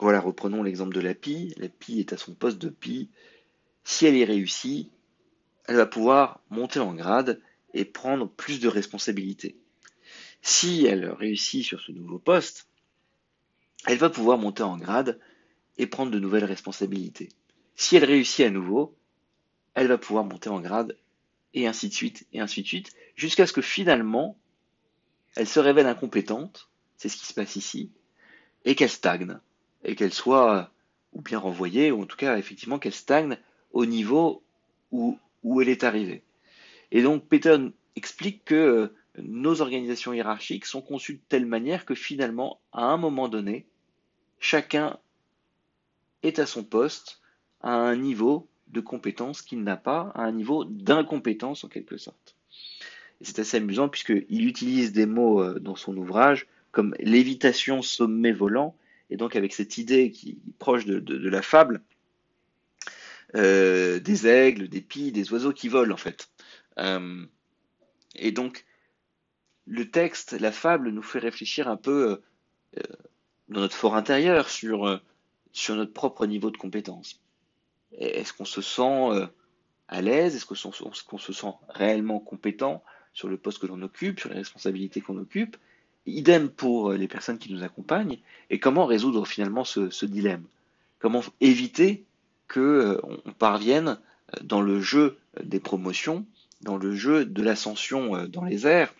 Voilà, 0.00 0.20
reprenons 0.20 0.62
l'exemple 0.62 0.94
de 0.94 1.00
la 1.00 1.14
pie. 1.14 1.54
La 1.56 1.68
pie 1.68 2.00
est 2.00 2.12
à 2.12 2.16
son 2.16 2.34
poste 2.34 2.58
de 2.58 2.68
pie. 2.68 3.08
Si 3.84 4.06
elle 4.06 4.16
est 4.16 4.24
réussie, 4.24 4.90
elle 5.66 5.76
va 5.76 5.86
pouvoir 5.86 6.40
monter 6.50 6.80
en 6.80 6.94
grade 6.94 7.40
et 7.72 7.84
prendre 7.84 8.28
plus 8.28 8.60
de 8.60 8.68
responsabilités. 8.68 9.56
Si 10.42 10.84
elle 10.86 11.08
réussit 11.10 11.64
sur 11.64 11.80
ce 11.80 11.92
nouveau 11.92 12.18
poste, 12.18 12.68
elle 13.86 13.98
va 13.98 14.10
pouvoir 14.10 14.38
monter 14.38 14.62
en 14.62 14.76
grade 14.76 15.18
et 15.78 15.86
prendre 15.86 16.10
de 16.12 16.18
nouvelles 16.18 16.44
responsabilités. 16.44 17.30
Si 17.76 17.96
elle 17.96 18.04
réussit 18.04 18.46
à 18.46 18.50
nouveau, 18.50 18.94
elle 19.74 19.88
va 19.88 19.98
pouvoir 19.98 20.24
monter 20.24 20.48
en 20.50 20.60
grade 20.60 20.96
et 21.54 21.66
ainsi 21.66 21.88
de 21.88 21.94
suite, 21.94 22.26
et 22.32 22.40
ainsi 22.40 22.62
de 22.62 22.66
suite, 22.66 22.94
jusqu'à 23.16 23.46
ce 23.46 23.52
que 23.52 23.62
finalement, 23.62 24.36
elle 25.36 25.48
se 25.48 25.60
révèle 25.60 25.86
incompétente, 25.86 26.68
c'est 26.96 27.08
ce 27.08 27.16
qui 27.16 27.26
se 27.26 27.34
passe 27.34 27.56
ici, 27.56 27.90
et 28.64 28.74
qu'elle 28.74 28.90
stagne, 28.90 29.38
et 29.84 29.94
qu'elle 29.94 30.12
soit 30.12 30.70
ou 31.12 31.22
bien 31.22 31.38
renvoyée, 31.38 31.92
ou 31.92 32.02
en 32.02 32.06
tout 32.06 32.16
cas 32.16 32.36
effectivement 32.36 32.78
qu'elle 32.78 32.94
stagne 32.94 33.38
au 33.72 33.86
niveau 33.86 34.42
où, 34.90 35.18
où 35.42 35.60
elle 35.60 35.68
est 35.68 35.84
arrivée. 35.84 36.22
Et 36.90 37.02
donc 37.02 37.26
Peter 37.28 37.56
explique 37.96 38.44
que 38.44 38.54
euh, 38.54 38.94
nos 39.18 39.60
organisations 39.60 40.12
hiérarchiques 40.12 40.66
sont 40.66 40.82
conçues 40.82 41.14
de 41.14 41.22
telle 41.28 41.46
manière 41.46 41.84
que 41.84 41.94
finalement, 41.94 42.60
à 42.72 42.84
un 42.84 42.96
moment 42.96 43.28
donné, 43.28 43.66
chacun 44.40 44.98
est 46.22 46.38
à 46.38 46.46
son 46.46 46.64
poste, 46.64 47.20
à 47.60 47.74
un 47.74 47.96
niveau 47.96 48.48
de 48.74 48.80
compétence 48.80 49.40
qu'il 49.40 49.62
n'a 49.62 49.78
pas, 49.78 50.12
à 50.14 50.24
un 50.24 50.32
niveau 50.32 50.64
d'incompétence 50.64 51.64
en 51.64 51.68
quelque 51.68 51.96
sorte. 51.96 52.36
Et 53.20 53.24
c'est 53.24 53.38
assez 53.38 53.56
amusant 53.56 53.88
puisqu'il 53.88 54.46
utilise 54.46 54.92
des 54.92 55.06
mots 55.06 55.42
euh, 55.42 55.58
dans 55.58 55.76
son 55.76 55.96
ouvrage 55.96 56.46
comme 56.72 56.94
lévitation, 56.98 57.80
sommet 57.80 58.32
volant, 58.32 58.76
et 59.08 59.16
donc 59.16 59.36
avec 59.36 59.54
cette 59.54 59.78
idée 59.78 60.10
qui 60.10 60.30
est 60.30 60.58
proche 60.58 60.84
de, 60.84 61.28
la 61.28 61.40
fable, 61.40 61.82
euh, 63.36 64.00
des 64.00 64.26
aigles, 64.26 64.66
des 64.68 64.80
pies, 64.80 65.12
des 65.12 65.32
oiseaux 65.32 65.52
qui 65.52 65.68
volent 65.68 65.94
en 65.94 65.96
fait. 65.96 66.28
Euh, 66.78 67.24
et 68.16 68.32
donc 68.32 68.64
le 69.66 69.88
texte, 69.88 70.32
la 70.32 70.50
fable 70.50 70.90
nous 70.90 71.02
fait 71.02 71.20
réfléchir 71.20 71.68
un 71.68 71.76
peu 71.76 72.20
dans 73.48 73.60
notre 73.60 73.76
fort 73.76 73.94
intérieur 73.94 74.50
sur 74.50 75.00
notre 75.68 75.92
propre 75.92 76.26
niveau 76.26 76.50
de 76.50 76.56
compétence. 76.56 77.23
Est-ce 77.98 78.32
qu'on 78.32 78.44
se 78.44 78.60
sent 78.60 79.10
euh, 79.10 79.26
à 79.88 80.02
l'aise? 80.02 80.34
Est-ce 80.34 80.46
qu'on 80.46 81.18
se 81.18 81.32
sent 81.32 81.52
réellement 81.68 82.18
compétent 82.18 82.82
sur 83.12 83.28
le 83.28 83.36
poste 83.36 83.60
que 83.60 83.66
l'on 83.66 83.82
occupe, 83.82 84.20
sur 84.20 84.30
les 84.30 84.36
responsabilités 84.36 85.00
qu'on 85.00 85.18
occupe? 85.18 85.56
Idem 86.06 86.48
pour 86.48 86.90
euh, 86.90 86.96
les 86.96 87.08
personnes 87.08 87.38
qui 87.38 87.52
nous 87.52 87.62
accompagnent. 87.62 88.18
Et 88.50 88.58
comment 88.58 88.86
résoudre 88.86 89.26
finalement 89.26 89.64
ce, 89.64 90.04
dilemme? 90.04 90.44
Comment 90.98 91.22
éviter 91.40 92.04
qu'on 92.52 92.60
euh, 92.60 93.00
parvienne 93.38 93.98
dans 94.42 94.60
le 94.60 94.80
jeu 94.80 95.18
des 95.42 95.60
promotions, 95.60 96.26
dans 96.62 96.76
le 96.76 96.94
jeu 96.94 97.24
de 97.24 97.42
l'ascension 97.42 98.26
dans 98.26 98.44
les 98.44 98.66
airs, 98.66 98.92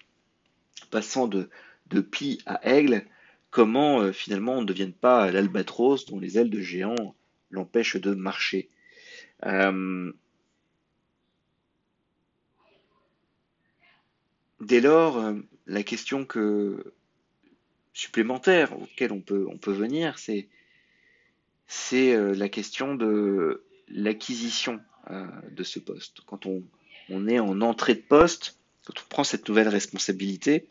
passant 0.90 1.26
de, 1.26 1.48
de 1.88 2.00
pie 2.00 2.40
à 2.46 2.60
aigle, 2.68 3.04
comment 3.50 4.12
finalement 4.12 4.54
on 4.54 4.60
ne 4.60 4.66
devienne 4.66 4.92
pas 4.92 5.30
l'albatros 5.30 6.04
dont 6.06 6.20
les 6.20 6.38
ailes 6.38 6.50
de 6.50 6.60
géant 6.60 7.14
l'empêchent 7.50 7.96
de 7.96 8.14
marcher? 8.14 8.68
Euh, 9.44 10.12
dès 14.60 14.80
lors, 14.80 15.18
euh, 15.18 15.34
la 15.66 15.82
question 15.82 16.24
que, 16.24 16.94
supplémentaire 17.92 18.78
auquel 18.78 19.12
on 19.12 19.20
peut, 19.20 19.46
venir, 19.66 20.18
c'est 20.18 20.48
euh, 21.94 22.34
la 22.34 22.48
question 22.48 22.94
de 22.94 23.64
l'acquisition 23.88 24.80
de 25.50 25.62
ce 25.62 25.78
poste. 25.78 26.22
Quand 26.24 26.46
on, 26.46 27.28
est 27.28 27.38
en 27.38 27.60
entrée 27.60 27.94
de 27.94 28.00
poste, 28.00 28.58
quand 28.86 28.94
on 29.02 29.08
prend 29.10 29.24
cette 29.24 29.46
nouvelle 29.46 29.68
responsabilité, 29.68 30.66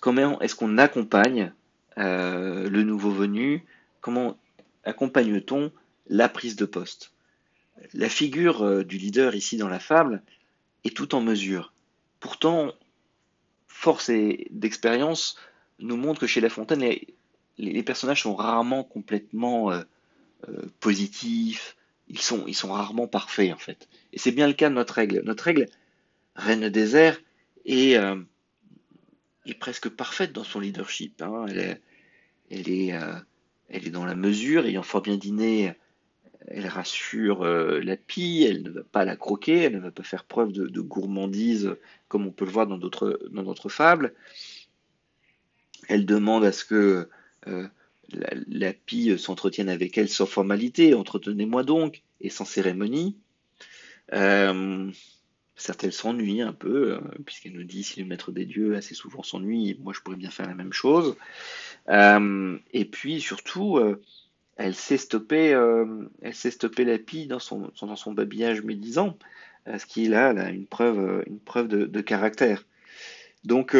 comment 0.00 0.40
est-ce 0.40 0.56
qu'on 0.56 0.76
accompagne 0.76 1.52
le 1.96 2.82
nouveau 2.82 3.12
venu? 3.12 3.64
Comment 4.00 4.36
accompagne-t-on 4.82 5.70
la 6.08 6.28
prise 6.28 6.56
de 6.56 6.64
poste. 6.64 7.12
La 7.94 8.08
figure 8.08 8.62
euh, 8.62 8.84
du 8.84 8.98
leader 8.98 9.34
ici 9.34 9.56
dans 9.56 9.68
la 9.68 9.78
fable 9.78 10.22
est 10.84 10.96
tout 10.96 11.14
en 11.14 11.20
mesure. 11.20 11.72
Pourtant, 12.20 12.72
force 13.66 14.10
d'expérience 14.50 15.36
nous 15.78 15.96
montre 15.96 16.20
que 16.20 16.26
chez 16.26 16.40
La 16.40 16.48
Fontaine, 16.48 16.84
les, 17.58 17.82
personnages 17.82 18.22
sont 18.22 18.34
rarement 18.34 18.82
complètement 18.82 19.70
euh, 19.70 19.82
euh, 20.48 20.66
positifs, 20.80 21.76
ils 22.08 22.20
sont, 22.20 22.44
ils 22.46 22.54
sont 22.54 22.72
rarement 22.72 23.06
parfaits 23.06 23.52
en 23.52 23.58
fait. 23.58 23.88
Et 24.12 24.18
c'est 24.18 24.32
bien 24.32 24.48
le 24.48 24.54
cas 24.54 24.70
de 24.70 24.74
notre 24.74 24.94
règle. 24.94 25.22
Notre 25.24 25.44
règle, 25.44 25.66
Reine 26.34 26.68
désert, 26.68 27.20
est, 27.64 27.96
est 29.44 29.54
presque 29.54 29.88
parfaite 29.88 30.32
dans 30.32 30.44
son 30.44 30.60
leadership. 30.60 31.20
Hein. 31.20 31.46
Elle, 31.48 31.58
est, 31.58 31.82
elle, 32.50 32.68
est, 32.70 32.94
elle 33.68 33.86
est 33.86 33.90
dans 33.90 34.06
la 34.06 34.14
mesure, 34.14 34.64
ayant 34.64 34.84
fort 34.84 35.02
bien 35.02 35.16
dîné 35.16 35.74
elle 36.50 36.66
rassure 36.66 37.42
euh, 37.42 37.80
la 37.80 37.96
pie, 37.96 38.46
elle 38.48 38.62
ne 38.62 38.70
va 38.70 38.82
pas 38.82 39.04
la 39.04 39.16
croquer, 39.16 39.64
elle 39.64 39.74
ne 39.74 39.80
va 39.80 39.90
pas 39.90 40.02
faire 40.02 40.24
preuve 40.24 40.52
de, 40.52 40.80
gourmandise 40.80 41.76
comme 42.08 42.26
on 42.26 42.30
peut 42.30 42.44
le 42.44 42.50
voir 42.50 42.66
dans 42.66 42.78
d'autres, 42.78 43.68
fables. 43.68 44.14
Elle 45.88 46.06
demande 46.06 46.44
à 46.44 46.52
ce 46.52 46.64
que 46.64 47.08
euh, 47.46 47.68
la, 48.48 48.72
pie 48.72 49.18
s'entretienne 49.18 49.68
avec 49.68 49.98
elle 49.98 50.08
sans 50.08 50.26
formalité, 50.26 50.94
entretenez-moi 50.94 51.64
donc, 51.64 52.02
et 52.20 52.30
sans 52.30 52.44
cérémonie. 52.44 53.16
Euh, 54.14 54.90
certes, 55.56 55.84
elle 55.84 55.92
s'ennuie 55.92 56.40
un 56.40 56.54
peu, 56.54 56.98
puisqu'elle 57.26 57.52
nous 57.52 57.64
dit 57.64 57.84
si 57.84 58.00
le 58.00 58.06
maître 58.06 58.32
des 58.32 58.46
dieux 58.46 58.76
assez 58.76 58.94
souvent 58.94 59.22
s'ennuie, 59.22 59.78
moi 59.82 59.92
je 59.94 60.00
pourrais 60.00 60.16
bien 60.16 60.30
faire 60.30 60.46
la 60.46 60.54
même 60.54 60.72
chose. 60.72 61.16
et 61.90 62.84
puis 62.86 63.20
surtout, 63.20 63.78
elle 64.58 64.74
sait 64.74 64.98
stopper, 64.98 65.54
euh, 65.54 65.86
la 66.20 66.98
pie 66.98 67.26
dans 67.26 67.38
son, 67.38 67.70
dans 67.80 67.96
son 67.96 68.12
babillage 68.12 68.62
médisant, 68.62 69.16
euh, 69.68 69.78
ce 69.78 69.86
qui 69.86 70.08
là, 70.08 70.32
là 70.32 70.50
une 70.50 70.66
preuve, 70.66 70.98
euh, 70.98 71.22
une 71.26 71.38
preuve 71.38 71.68
de, 71.68 72.00
caractère. 72.00 72.66
Donc, 73.44 73.76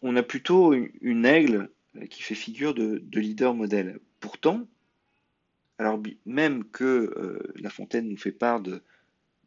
on 0.00 0.16
a 0.16 0.22
plutôt 0.22 0.72
une, 0.72 1.26
aigle 1.26 1.70
qui 2.08 2.22
fait 2.22 2.34
figure 2.34 2.74
de, 2.74 3.02
leader 3.12 3.54
modèle. 3.54 4.00
Pourtant, 4.18 4.66
alors 5.78 6.02
même 6.24 6.64
que 6.64 7.42
La 7.56 7.68
Fontaine 7.68 8.08
nous 8.08 8.16
fait 8.16 8.32
part 8.32 8.60
de, 8.60 8.82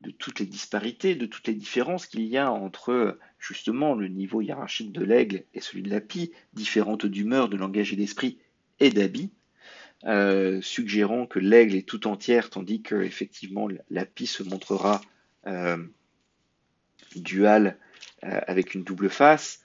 de 0.01 0.11
toutes 0.11 0.39
les 0.39 0.45
disparités, 0.45 1.15
de 1.15 1.25
toutes 1.25 1.47
les 1.47 1.55
différences 1.55 2.05
qu'il 2.05 2.21
y 2.21 2.37
a 2.37 2.51
entre 2.51 3.17
justement 3.39 3.95
le 3.95 4.07
niveau 4.07 4.41
hiérarchique 4.41 4.91
de 4.91 5.03
l'aigle 5.03 5.43
et 5.55 5.59
celui 5.59 5.81
de 5.81 5.89
la 5.89 6.01
pie, 6.01 6.31
différentes 6.53 7.07
d'humeur, 7.07 7.49
de 7.49 7.57
langage 7.57 7.91
et 7.91 7.95
d'esprit 7.95 8.37
et 8.79 8.91
d'habit, 8.91 9.31
euh, 10.05 10.61
suggérant 10.61 11.25
que 11.25 11.39
l'aigle 11.39 11.75
est 11.75 11.87
tout 11.87 12.07
entière, 12.07 12.49
tandis 12.51 12.81
que 12.81 12.95
effectivement 12.95 13.67
la 13.89 14.05
pie 14.05 14.27
se 14.27 14.43
montrera 14.43 15.01
euh, 15.47 15.83
duale 17.15 17.77
euh, 18.23 18.39
avec 18.45 18.75
une 18.75 18.83
double 18.83 19.09
face, 19.09 19.63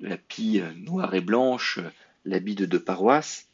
la 0.00 0.16
pie 0.16 0.62
noire 0.76 1.14
et 1.14 1.20
blanche, 1.20 1.80
l'habit 2.24 2.54
de 2.54 2.66
deux 2.66 2.82
paroisses. 2.82 3.48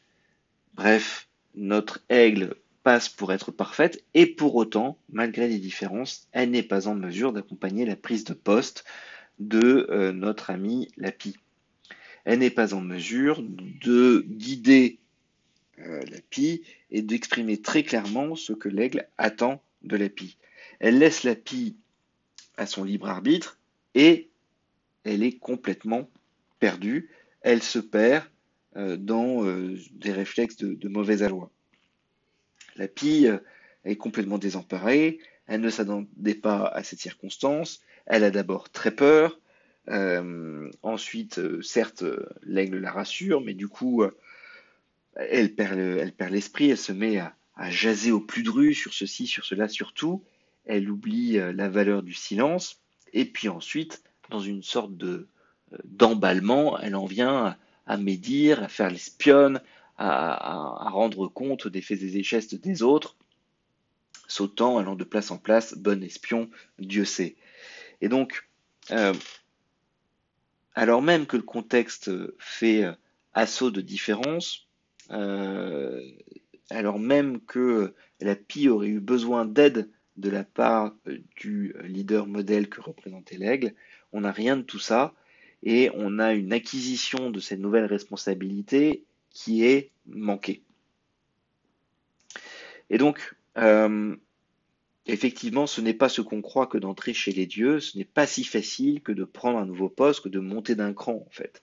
Bref, 0.75 1.27
notre 1.55 2.01
aigle 2.09 2.55
passe 2.83 3.09
pour 3.09 3.33
être 3.33 3.51
parfaite 3.51 4.03
et 4.13 4.27
pour 4.27 4.55
autant, 4.55 4.99
malgré 5.09 5.47
les 5.47 5.57
différences, 5.57 6.27
elle 6.33 6.51
n'est 6.51 6.63
pas 6.63 6.87
en 6.87 6.93
mesure 6.93 7.33
d'accompagner 7.33 7.85
la 7.85 7.95
prise 7.95 8.25
de 8.25 8.33
poste 8.33 8.85
de 9.39 10.11
notre 10.13 10.49
ami 10.51 10.91
la 10.97 11.11
pie. 11.11 11.35
Elle 12.25 12.39
n'est 12.39 12.51
pas 12.51 12.73
en 12.73 12.81
mesure 12.81 13.41
de 13.41 14.23
guider 14.27 14.99
euh, 15.79 16.01
la 16.09 16.21
pie 16.29 16.63
et 16.89 17.01
d'exprimer 17.01 17.61
très 17.61 17.83
clairement 17.83 18.35
ce 18.35 18.53
que 18.53 18.69
l'aigle 18.69 19.09
attend 19.17 19.61
de 19.81 19.97
la 19.97 20.07
pie. 20.07 20.37
Elle 20.79 20.99
laisse 20.99 21.23
la 21.23 21.35
pie 21.35 21.75
à 22.55 22.65
son 22.65 22.85
libre 22.85 23.09
arbitre 23.09 23.59
et 23.93 24.29
elle 25.03 25.21
est 25.21 25.37
complètement 25.37 26.09
perdue. 26.59 27.09
Elle 27.41 27.61
se 27.61 27.79
perd 27.79 28.23
euh, 28.77 28.95
dans 28.95 29.45
euh, 29.45 29.77
des 29.91 30.13
réflexes 30.13 30.55
de, 30.55 30.75
de 30.75 30.87
mauvaise 30.87 31.23
aloi. 31.23 31.51
La 32.77 32.87
pie 32.87 33.27
est 33.85 33.95
complètement 33.95 34.37
désemparée, 34.37 35.19
elle 35.47 35.61
ne 35.61 35.69
s'attendait 35.69 36.35
pas 36.35 36.67
à 36.67 36.83
cette 36.83 36.99
circonstance, 36.99 37.81
elle 38.05 38.25
a 38.25 38.31
d'abord 38.31 38.69
très 38.69 38.91
peur, 38.91 39.39
ensuite, 40.81 41.39
certes, 41.61 42.03
l'aigle 42.43 42.79
la 42.79 42.91
rassure, 42.91 43.39
mais 43.39 43.53
du 43.53 43.69
coup, 43.69 44.03
elle 45.15 45.55
perd, 45.55 45.79
elle 45.79 46.13
perd 46.13 46.31
l'esprit, 46.31 46.69
elle 46.69 46.77
se 46.77 46.91
met 46.91 47.17
à, 47.17 47.35
jaser 47.69 48.11
au 48.11 48.19
plus 48.19 48.43
dru 48.43 48.73
sur 48.73 48.93
ceci, 48.93 49.27
sur 49.27 49.45
cela, 49.45 49.67
sur 49.67 49.93
tout. 49.93 50.23
Elle 50.65 50.89
oublie 50.89 51.37
euh, 51.37 51.53
la 51.53 51.69
valeur 51.69 52.03
du 52.03 52.13
silence. 52.13 52.81
Et 53.13 53.25
puis 53.25 53.47
ensuite, 53.47 54.03
dans 54.29 54.39
une 54.39 54.61
sorte 54.61 54.97
de 54.97 55.29
euh, 55.71 55.77
d'emballement, 55.85 56.77
elle 56.79 56.95
en 56.95 57.05
vient 57.05 57.55
à 57.85 57.97
médire, 57.97 58.61
à 58.63 58.67
faire 58.67 58.89
l'espionne, 58.89 59.61
à, 59.97 60.89
rendre 60.89 61.29
compte 61.29 61.67
des 61.67 61.81
faits 61.81 62.01
et 62.01 62.09
des 62.09 62.23
gestes 62.23 62.55
des 62.55 62.83
autres, 62.83 63.15
sautant, 64.27 64.77
allant 64.77 64.95
de 64.95 65.05
place 65.05 65.31
en 65.31 65.37
place, 65.37 65.77
bon 65.77 66.03
espion, 66.03 66.49
Dieu 66.79 67.05
sait. 67.05 67.37
Et 68.01 68.09
donc, 68.09 68.49
euh, 68.91 69.13
alors 70.73 71.01
même 71.01 71.25
que 71.25 71.37
le 71.37 71.43
contexte 71.43 72.11
fait 72.37 72.83
assaut 73.33 73.71
de 73.71 73.81
différence, 73.81 74.64
euh, 74.64 74.64
alors 75.09 76.99
même 76.99 77.41
que 77.41 77.93
la 78.21 78.35
PI 78.35 78.69
aurait 78.69 78.87
eu 78.87 78.99
besoin 78.99 79.45
d'aide 79.45 79.89
de 80.17 80.29
la 80.29 80.43
part 80.43 80.95
du 81.35 81.75
leader 81.83 82.25
modèle 82.25 82.69
que 82.69 82.81
représentait 82.81 83.37
l'aigle, 83.37 83.73
on 84.13 84.21
n'a 84.21 84.31
rien 84.31 84.55
de 84.57 84.61
tout 84.61 84.79
ça 84.79 85.13
et 85.63 85.89
on 85.93 86.19
a 86.19 86.33
une 86.33 86.53
acquisition 86.53 87.31
de 87.31 87.39
cette 87.39 87.59
nouvelle 87.59 87.85
responsabilité 87.85 89.03
qui 89.29 89.65
est 89.65 89.91
manquée. 90.05 90.61
Et 92.89 92.97
donc, 92.97 93.35
euh, 93.57 94.15
effectivement, 95.05 95.67
ce 95.67 95.81
n'est 95.81 95.93
pas 95.93 96.09
ce 96.09 96.21
qu'on 96.21 96.41
croit 96.41 96.67
que 96.67 96.77
d'entrer 96.77 97.13
chez 97.13 97.31
les 97.31 97.45
dieux, 97.45 97.79
ce 97.79 97.97
n'est 97.97 98.05
pas 98.05 98.25
si 98.25 98.43
facile 98.43 99.01
que 99.01 99.11
de 99.11 99.23
prendre 99.23 99.59
un 99.59 99.65
nouveau 99.65 99.89
poste, 99.89 100.21
que 100.21 100.29
de 100.29 100.39
monter 100.39 100.75
d'un 100.75 100.93
cran, 100.93 101.23
en 101.25 101.31
fait. 101.31 101.61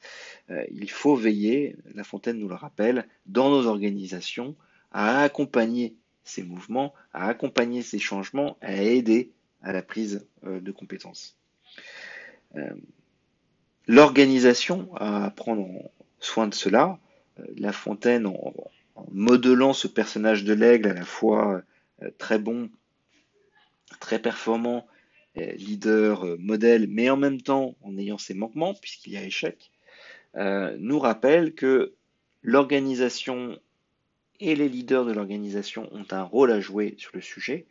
Euh, 0.51 0.65
il 0.71 0.91
faut 0.91 1.17
veiller, 1.17 1.77
La 1.95 2.05
Fontaine 2.05 2.39
nous 2.39 2.49
le 2.49 2.55
rappelle, 2.55 3.09
dans 3.27 3.51
nos 3.51 3.67
organisations, 3.67 4.55
à 4.93 5.23
accompagner 5.23 5.97
ces 6.25 6.43
mouvements, 6.43 6.95
à 7.13 7.29
accompagner 7.29 7.83
ces 7.83 7.99
changements, 7.99 8.57
à 8.61 8.81
aider 8.81 9.33
à 9.63 9.73
la 9.73 9.83
prise 9.83 10.27
euh, 10.45 10.61
de 10.61 10.71
compétences. 10.71 11.37
Euh, 12.55 12.75
l'organisation 13.89 14.95
à 14.97 15.31
prendre 15.31 15.91
soin 16.21 16.47
de 16.47 16.55
cela, 16.55 16.99
La 17.57 17.73
Fontaine, 17.73 18.27
en, 18.27 18.55
en 18.95 19.07
modelant 19.11 19.73
ce 19.73 19.89
personnage 19.89 20.45
de 20.45 20.53
l'aigle 20.53 20.89
à 20.91 20.95
la 20.95 21.05
fois 21.05 21.63
très 22.19 22.39
bon 22.39 22.69
très 23.99 24.21
performant, 24.21 24.87
euh, 25.39 25.53
leader, 25.53 26.27
euh, 26.27 26.37
modèle, 26.39 26.87
mais 26.89 27.09
en 27.09 27.17
même 27.17 27.41
temps 27.41 27.75
en 27.81 27.97
ayant 27.97 28.19
ses 28.19 28.35
manquements, 28.35 28.75
puisqu'il 28.75 29.15
y 29.15 29.17
a 29.17 29.25
échec, 29.25 29.71
euh, 30.37 30.77
nous 30.79 30.99
rappelle 30.99 31.55
que 31.55 31.95
l'organisation 32.43 33.59
et 34.41 34.55
les 34.55 34.69
leaders 34.69 35.07
de 35.07 35.13
l'organisation 35.13 35.89
ont 35.93 36.05
un 36.11 36.23
rôle 36.23 36.53
à 36.53 36.61
jouer 36.61 36.97
sur 36.99 37.13
le 37.15 37.23
sujet, 37.23 37.67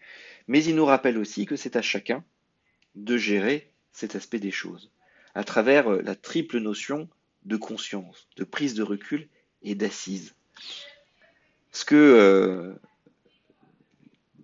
mais 0.48 0.64
il 0.64 0.76
nous 0.76 0.86
rappelle 0.86 1.20
aussi 1.20 1.46
que 1.46 1.56
c'est 1.56 1.76
à 1.76 1.84
chacun 1.84 2.24
de 2.96 3.16
gérer 3.16 3.72
cet 3.92 4.16
aspect 4.16 4.40
des 4.40 4.52
choses, 4.52 4.90
à 5.36 5.44
travers 5.44 6.02
la 6.02 6.16
triple 6.16 6.58
notion 6.58 7.10
de 7.46 7.58
conscience, 7.58 8.28
de 8.38 8.44
prise 8.44 8.74
de 8.74 8.84
recul 8.84 9.28
et 9.62 9.76
d'assise. 9.76 10.34
Ce 11.72 11.86
que 11.86 12.76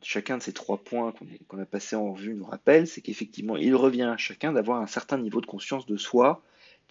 chacun 0.08 0.38
de 0.38 0.44
ces 0.44 0.54
trois 0.54 0.78
points 0.78 1.14
qu'on 1.50 1.60
a 1.60 1.66
passés 1.66 1.98
en 1.98 2.14
revue 2.14 2.34
nous 2.34 2.46
rappelle, 2.46 2.88
c'est 2.88 3.02
qu'effectivement, 3.02 3.58
il 3.58 3.76
revient 3.76 4.04
à 4.04 4.16
chacun 4.16 4.54
d'avoir 4.54 4.82
un 4.82 4.88
certain 4.88 5.18
niveau 5.18 5.42
de 5.42 5.46
conscience 5.46 5.86
de 5.86 5.98
soi, 5.98 6.42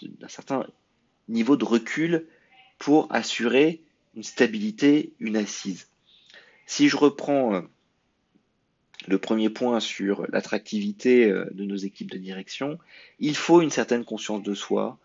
d'un 0.03 0.29
certain 0.29 0.67
niveau 1.27 1.57
de 1.57 1.65
recul 1.65 2.27
pour 2.79 3.11
assurer 3.11 3.81
une 4.17 4.23
stabilité, 4.23 5.15
une 5.19 5.39
assise. 5.39 5.89
Si 6.67 6.91
je 6.91 6.99
reprends 6.99 7.55
euh, 7.55 7.63
le 9.09 9.17
premier 9.17 9.49
point 9.49 9.81
sur 9.81 10.31
l'attractivité 10.31 11.31
euh, 11.31 11.47
de 11.53 11.65
nos 11.65 11.77
équipes 11.77 12.11
de 12.11 12.19
direction, 12.19 12.79
il 13.19 13.35
faut 13.35 13.63
une 13.63 13.71
certaine 13.71 14.05
conscience 14.05 14.43
de 14.43 14.53
soi, 14.53 14.99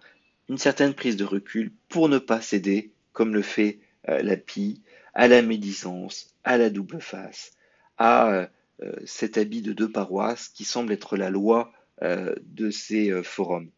une 0.49 0.57
certaine 0.57 0.93
prise 0.93 1.15
de 1.15 1.23
recul 1.23 1.71
pour 1.87 2.09
ne 2.09 2.17
pas 2.17 2.41
céder, 2.41 2.91
comme 3.13 3.33
le 3.33 3.41
fait 3.41 3.79
euh, 4.09 4.21
la 4.21 4.35
PI, 4.35 4.81
à 5.13 5.29
la 5.29 5.41
médisance, 5.41 6.35
à 6.43 6.57
la 6.57 6.69
double 6.69 6.99
face, 6.99 7.53
à 8.01 8.31
euh, 8.31 8.47
euh, 8.81 8.93
cet 9.05 9.37
habit 9.37 9.61
de 9.61 9.73
deux 9.73 9.91
paroisses 9.91 10.49
qui 10.49 10.63
semble 10.63 10.91
être 10.91 11.17
la 11.17 11.29
loi 11.29 11.71
euh, 12.01 12.33
de 12.41 12.71
ces 12.71 13.21
forums. 13.21 13.69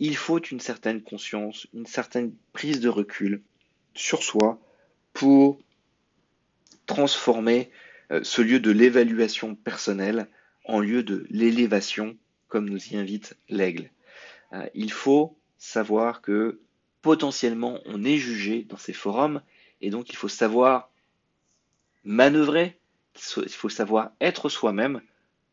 Il 0.00 0.16
faut 0.16 0.40
une 0.40 0.58
certaine 0.58 1.00
conscience, 1.00 1.68
une 1.72 1.86
certaine 1.86 2.34
prise 2.52 2.80
de 2.80 2.88
recul 2.88 3.42
sur 3.94 4.24
soi 4.24 4.60
pour 5.12 5.60
transformer 6.86 7.70
ce 8.22 8.42
lieu 8.42 8.60
de 8.60 8.70
l'évaluation 8.70 9.54
personnelle 9.54 10.28
en 10.64 10.80
lieu 10.80 11.02
de 11.02 11.26
l'élévation, 11.30 12.16
comme 12.48 12.68
nous 12.68 12.92
y 12.92 12.96
invite 12.96 13.36
l'aigle. 13.48 13.90
il 14.74 14.92
faut 14.92 15.38
savoir 15.56 16.20
que 16.20 16.60
potentiellement 17.00 17.80
on 17.86 18.04
est 18.04 18.18
jugé 18.18 18.64
dans 18.68 18.76
ces 18.76 18.92
forums 18.92 19.40
et 19.80 19.88
donc 19.90 20.10
il 20.10 20.16
faut 20.16 20.28
savoir 20.28 20.90
manœuvrer 22.04 22.78
il 23.36 23.48
faut 23.48 23.68
savoir 23.68 24.12
être 24.20 24.48
soi-même 24.48 25.00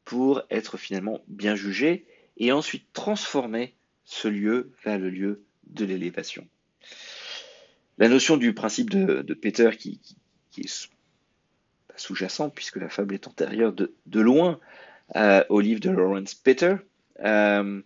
pour 0.06 0.42
être 0.50 0.78
finalement 0.78 1.22
bien 1.28 1.56
jugé 1.56 2.06
et 2.38 2.52
ensuite 2.52 2.86
transformer 2.94 3.74
ce 4.06 4.28
lieu 4.28 4.72
vers 4.84 5.00
le 5.00 5.10
lieu 5.10 5.44
de 5.68 5.86
l'élévation. 5.86 6.48
La 7.98 8.10
notion 8.10 8.38
du 8.38 8.54
principe 8.54 8.90
de, 8.90 9.34
Peter 9.34 9.70
qui, 9.78 10.00
est 10.58 10.90
sous-jacent 11.96 12.50
puisque 12.50 12.78
la 12.78 12.90
fable 12.90 13.14
est 13.14 13.28
antérieure 13.28 13.72
de, 13.72 14.20
loin 14.20 14.60
euh, 15.16 15.44
au 15.50 15.60
livre 15.60 15.80
de 15.80 15.90
Lawrence 15.90 16.34
Peter 16.34 16.76
euh, 17.24 17.82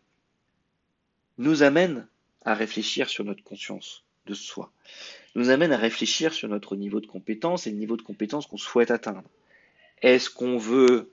nous 1.38 1.64
amène 1.64 2.08
à 2.46 2.54
réfléchir 2.54 3.10
sur 3.10 3.26
notre 3.26 3.44
conscience 3.44 4.06
de 4.26 4.34
soi, 4.34 4.72
nous 5.36 5.50
amène 5.50 5.72
à 5.72 5.78
réfléchir 5.78 6.34
sur 6.34 6.48
notre 6.48 6.76
niveau 6.76 7.00
de 7.00 7.06
compétence 7.06 7.68
et 7.68 7.72
le 7.72 7.78
niveau 7.78 7.98
de 7.98 8.02
compétence 8.02 8.48
qu'on 8.48 8.58
souhaite 8.58 8.92
atteindre. 8.92 9.24
Est-ce 10.02 10.30
qu'on 10.30 10.58
veut 10.58 11.12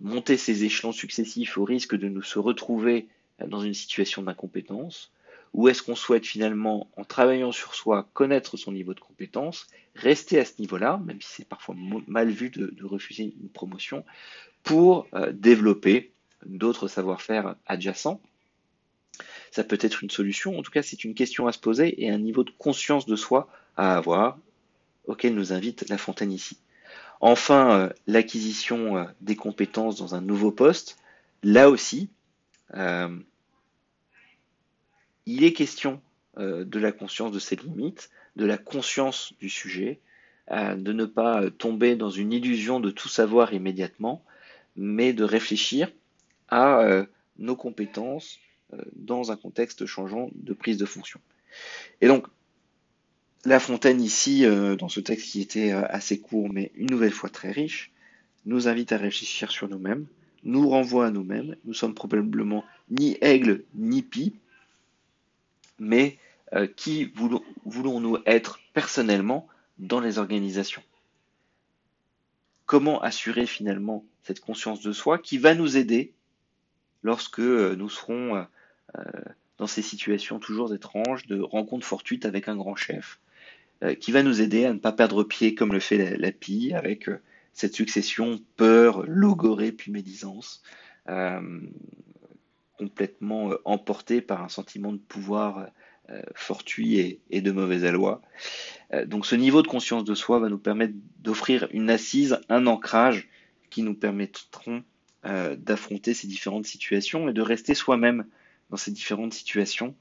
monter 0.00 0.36
ces 0.36 0.64
échelons 0.64 0.92
successifs 0.92 1.58
au 1.58 1.64
risque 1.64 1.94
de 1.94 2.08
nous 2.08 2.22
se 2.22 2.38
retrouver 2.38 3.08
dans 3.46 3.60
une 3.60 3.74
situation 3.74 4.22
d'incompétence 4.22 5.12
Ou 5.52 5.68
est-ce 5.68 5.82
qu'on 5.82 5.96
souhaite 5.96 6.26
finalement, 6.26 6.88
en 6.96 7.04
travaillant 7.04 7.52
sur 7.52 7.74
soi, 7.74 8.08
connaître 8.14 8.56
son 8.56 8.72
niveau 8.72 8.94
de 8.94 9.00
compétence, 9.00 9.66
rester 9.94 10.38
à 10.38 10.44
ce 10.44 10.54
niveau-là, 10.58 11.00
même 11.04 11.20
si 11.20 11.28
c'est 11.32 11.48
parfois 11.48 11.74
mal 12.06 12.30
vu 12.30 12.50
de, 12.50 12.84
refuser 12.84 13.34
une 13.40 13.48
promotion, 13.48 14.04
pour 14.62 15.06
euh, 15.14 15.32
développer 15.32 16.12
d'autres 16.46 16.88
savoir-faire 16.88 17.56
adjacents? 17.66 18.20
Ça 19.50 19.62
peut 19.62 19.78
être 19.80 20.02
une 20.02 20.10
solution, 20.10 20.58
en 20.58 20.62
tout 20.62 20.72
cas 20.72 20.82
c'est 20.82 21.04
une 21.04 21.14
question 21.14 21.46
à 21.46 21.52
se 21.52 21.60
poser 21.60 22.02
et 22.02 22.10
un 22.10 22.18
niveau 22.18 22.42
de 22.42 22.50
conscience 22.50 23.06
de 23.06 23.14
soi 23.14 23.48
à 23.76 23.96
avoir, 23.96 24.38
auquel 25.06 25.34
nous 25.34 25.52
invite 25.52 25.88
La 25.88 25.98
Fontaine 25.98 26.32
ici. 26.32 26.58
Enfin, 27.20 27.78
euh, 27.78 27.88
l'acquisition 28.06 28.98
euh, 28.98 29.04
des 29.20 29.36
compétences 29.36 29.96
dans 29.96 30.14
un 30.14 30.20
nouveau 30.20 30.50
poste, 30.50 30.98
là 31.42 31.70
aussi, 31.70 32.10
euh, 32.74 33.16
il 35.26 35.44
est 35.44 35.52
question 35.52 36.00
de 36.36 36.80
la 36.80 36.90
conscience 36.90 37.30
de 37.30 37.38
ses 37.38 37.54
limites, 37.54 38.10
de 38.34 38.44
la 38.44 38.58
conscience 38.58 39.34
du 39.38 39.48
sujet, 39.48 40.00
de 40.50 40.92
ne 40.92 41.04
pas 41.04 41.48
tomber 41.48 41.94
dans 41.94 42.10
une 42.10 42.32
illusion 42.32 42.80
de 42.80 42.90
tout 42.90 43.08
savoir 43.08 43.54
immédiatement, 43.54 44.24
mais 44.74 45.12
de 45.12 45.22
réfléchir 45.22 45.92
à 46.48 47.06
nos 47.38 47.54
compétences 47.54 48.40
dans 48.96 49.30
un 49.30 49.36
contexte 49.36 49.86
changeant 49.86 50.28
de 50.34 50.54
prise 50.54 50.76
de 50.76 50.86
fonction. 50.86 51.20
Et 52.00 52.08
donc, 52.08 52.26
la 53.44 53.60
Fontaine 53.60 54.00
ici, 54.00 54.44
euh, 54.44 54.76
dans 54.76 54.88
ce 54.88 55.00
texte 55.00 55.30
qui 55.30 55.40
était 55.40 55.72
euh, 55.72 55.84
assez 55.88 56.18
court, 56.18 56.48
mais 56.50 56.72
une 56.74 56.90
nouvelle 56.90 57.12
fois 57.12 57.28
très 57.28 57.50
riche, 57.50 57.92
nous 58.46 58.68
invite 58.68 58.92
à 58.92 58.96
réfléchir 58.96 59.50
sur 59.50 59.68
nous-mêmes, 59.68 60.06
nous 60.44 60.68
renvoie 60.68 61.06
à 61.06 61.10
nous-mêmes. 61.10 61.56
Nous 61.64 61.74
sommes 61.74 61.94
probablement 61.94 62.64
ni 62.90 63.16
aigle 63.20 63.64
ni 63.74 64.02
pie, 64.02 64.34
mais 65.78 66.18
euh, 66.54 66.66
qui 66.66 67.12
voulons-nous 67.64 68.18
être 68.26 68.60
personnellement 68.72 69.46
dans 69.78 70.00
les 70.00 70.18
organisations? 70.18 70.82
Comment 72.66 73.02
assurer 73.02 73.46
finalement 73.46 74.04
cette 74.22 74.40
conscience 74.40 74.80
de 74.80 74.92
soi 74.92 75.18
qui 75.18 75.36
va 75.36 75.54
nous 75.54 75.76
aider 75.76 76.12
lorsque 77.02 77.40
nous 77.40 77.90
serons 77.90 78.46
dans 79.58 79.66
ces 79.66 79.82
situations 79.82 80.38
toujours 80.38 80.72
étranges 80.72 81.26
de 81.26 81.40
rencontres 81.40 81.86
fortuites 81.86 82.24
avec 82.24 82.48
un 82.48 82.56
grand 82.56 82.74
chef, 82.74 83.18
qui 84.00 84.12
va 84.12 84.22
nous 84.22 84.40
aider 84.40 84.64
à 84.64 84.72
ne 84.72 84.78
pas 84.78 84.92
perdre 84.92 85.24
pied 85.24 85.54
comme 85.54 85.72
le 85.72 85.80
fait 85.80 86.16
la, 86.16 86.32
PI 86.32 86.72
avec 86.74 87.08
euh, 87.08 87.20
cette 87.52 87.74
succession 87.74 88.40
peur, 88.56 89.04
logorée 89.06 89.72
puis 89.72 89.92
médisance, 89.92 90.62
euh, 91.08 91.40
complètement 92.78 93.50
emportée 93.64 94.20
par 94.20 94.42
un 94.42 94.48
sentiment 94.48 94.92
de 94.92 94.98
pouvoir 94.98 95.68
fortuit 96.34 97.20
et, 97.30 97.40
de 97.40 97.50
mauvais 97.50 97.86
aloi. 97.86 98.20
donc 99.06 99.24
ce 99.24 99.34
niveau 99.36 99.62
de 99.62 99.68
conscience 99.68 100.04
de 100.04 100.14
soi 100.14 100.38
va 100.38 100.50
nous 100.50 100.58
permettre 100.58 100.92
d'offrir 101.20 101.66
une 101.70 101.88
assise, 101.88 102.40
un 102.50 102.66
ancrage 102.66 103.28
qui 103.70 103.82
nous 103.82 103.94
permettront 103.94 104.82
d'affronter 105.22 106.12
ces 106.12 106.26
différentes 106.26 106.66
situations 106.66 107.28
et 107.28 107.32
de 107.32 107.40
rester 107.40 107.74
soi-même 107.74 108.26
dans 108.68 108.76
ces 108.76 108.90
différentes 108.90 109.32
situations 109.32 109.94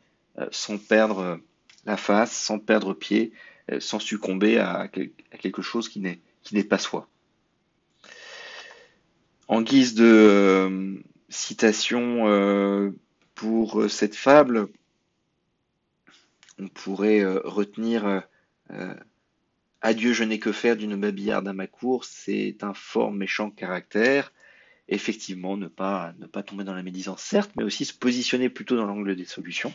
sans 0.51 0.77
perdre 0.77 1.39
la 1.85 1.97
face, 1.97 2.31
sans 2.31 2.59
perdre 2.59 2.93
pied, 2.93 3.31
sans 3.79 3.99
succomber 3.99 4.57
à, 4.57 4.87
quelque 4.87 5.61
chose 5.61 5.89
qui 5.89 5.99
n'est 5.99 6.63
pas 6.63 6.77
soi. 6.77 7.07
En 9.47 9.61
guise 9.61 9.93
de 9.93 11.01
citation 11.29 12.93
pour 13.35 13.89
cette 13.89 14.15
fable, 14.15 14.67
on 16.59 16.67
pourrait 16.67 17.25
retenir 17.25 18.23
Adieu, 19.85 20.13
je 20.13 20.23
n'ai 20.23 20.39
que 20.39 20.53
faire 20.53 20.77
d'une 20.77 20.95
babillarde 20.95 21.45
à 21.45 21.51
ma 21.51 21.67
cour, 21.67 22.05
c'est 22.05 22.63
un 22.63 22.73
fort 22.73 23.11
méchant 23.11 23.51
caractère. 23.51 24.31
Effectivement, 24.87 25.57
ne 25.57 25.67
pas, 25.67 26.13
ne 26.19 26.25
pas 26.25 26.41
tomber 26.41 26.63
dans 26.63 26.73
la 26.73 26.83
médisance, 26.83 27.21
certes, 27.21 27.51
mais 27.57 27.63
aussi 27.63 27.83
se 27.83 27.93
positionner 27.93 28.47
plutôt 28.47 28.77
dans 28.77 28.85
l'angle 28.85 29.13
des 29.17 29.25
solutions, 29.25 29.73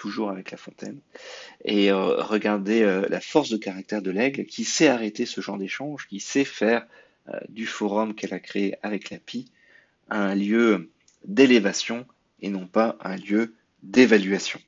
toujours 0.00 0.30
avec 0.30 0.50
La 0.50 0.56
Fontaine, 0.56 0.98
et 1.62 1.92
euh, 1.92 2.22
regarder 2.22 2.80
euh, 2.80 3.06
la 3.10 3.20
force 3.20 3.50
de 3.50 3.58
caractère 3.58 4.00
de 4.00 4.10
l'aigle 4.10 4.46
qui 4.46 4.64
sait 4.64 4.88
arrêter 4.88 5.26
ce 5.26 5.42
genre 5.42 5.58
d'échange, 5.58 6.08
qui 6.08 6.20
sait 6.20 6.46
faire 6.46 6.86
euh, 7.28 7.38
du 7.50 7.66
forum 7.66 8.14
qu'elle 8.14 8.32
a 8.32 8.40
créé 8.40 8.76
avec 8.82 9.10
la 9.10 9.18
PI 9.18 9.52
un 10.08 10.34
lieu 10.34 10.90
d'élévation 11.26 12.06
et 12.40 12.48
non 12.48 12.66
pas 12.66 12.96
un 13.02 13.16
lieu 13.16 13.54
d'évaluation. 13.82 14.58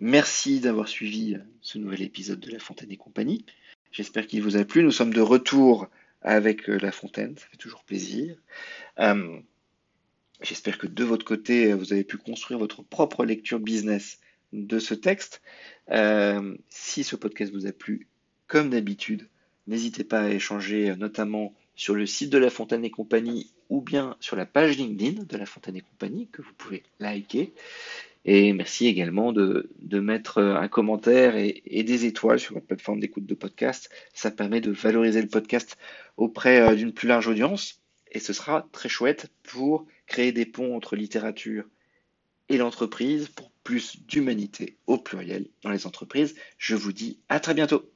Merci 0.00 0.60
d'avoir 0.60 0.88
suivi 0.88 1.36
ce 1.60 1.76
nouvel 1.76 2.00
épisode 2.00 2.40
de 2.40 2.50
La 2.50 2.58
Fontaine 2.58 2.90
et 2.90 2.96
compagnie. 2.96 3.44
J'espère 3.92 4.26
qu'il 4.26 4.42
vous 4.42 4.56
a 4.56 4.64
plu. 4.64 4.82
Nous 4.82 4.90
sommes 4.90 5.12
de 5.12 5.20
retour 5.20 5.86
avec 6.22 6.66
La 6.66 6.92
Fontaine, 6.92 7.36
ça 7.36 7.44
fait 7.50 7.58
toujours 7.58 7.84
plaisir. 7.84 8.36
Euh, 10.42 10.44
j'espère 10.44 10.78
que 10.78 10.86
de 10.86 11.04
votre 11.04 11.24
côté, 11.24 11.72
vous 11.72 11.92
avez 11.92 12.04
pu 12.04 12.16
construire 12.16 12.58
votre 12.58 12.82
propre 12.82 13.24
lecture 13.24 13.60
business 13.60 14.18
de 14.52 14.78
ce 14.78 14.94
texte. 14.94 15.42
Euh, 15.90 16.56
si 16.68 17.04
ce 17.04 17.16
podcast 17.16 17.52
vous 17.52 17.66
a 17.66 17.72
plu, 17.72 18.08
comme 18.46 18.70
d'habitude, 18.70 19.28
n'hésitez 19.66 20.04
pas 20.04 20.22
à 20.22 20.30
échanger 20.30 20.94
notamment 20.96 21.54
sur 21.74 21.94
le 21.94 22.06
site 22.06 22.30
de 22.30 22.38
La 22.38 22.50
Fontaine 22.50 22.84
et 22.84 22.90
compagnie 22.90 23.52
ou 23.70 23.80
bien 23.80 24.16
sur 24.20 24.36
la 24.36 24.44
page 24.44 24.76
LinkedIn 24.76 25.24
de 25.24 25.36
La 25.36 25.46
Fontaine 25.46 25.76
et 25.76 25.80
compagnie 25.80 26.28
que 26.30 26.42
vous 26.42 26.52
pouvez 26.58 26.82
liker. 27.00 27.54
Et 28.24 28.52
merci 28.52 28.86
également 28.86 29.32
de, 29.32 29.68
mettre 29.90 30.40
un 30.40 30.68
commentaire 30.68 31.34
et, 31.36 31.82
des 31.82 32.04
étoiles 32.04 32.38
sur 32.38 32.54
votre 32.54 32.66
plateforme 32.66 33.00
d'écoute 33.00 33.26
de 33.26 33.34
podcast. 33.34 33.90
Ça 34.12 34.30
permet 34.30 34.60
de 34.60 34.70
valoriser 34.70 35.22
le 35.22 35.28
podcast 35.28 35.76
auprès 36.16 36.60
euh, 36.60 36.74
d'une 36.74 36.92
plus 36.92 37.08
large 37.08 37.26
audience. 37.26 37.80
Et 38.12 38.20
ce 38.20 38.32
sera 38.32 38.68
très 38.72 38.90
chouette 38.90 39.28
pour 39.42 39.86
créer 40.12 40.30
des 40.30 40.44
ponts 40.44 40.76
entre 40.76 40.94
littérature 40.94 41.64
et 42.50 42.58
l'entreprise 42.58 43.28
pour 43.28 43.50
plus 43.64 44.06
d'humanité 44.06 44.76
au 44.86 44.98
pluriel 44.98 45.48
dans 45.62 45.70
les 45.70 45.86
entreprises. 45.86 46.34
Je 46.58 46.76
vous 46.76 46.92
dis 46.92 47.18
à 47.30 47.40
très 47.40 47.54
bientôt. 47.54 47.90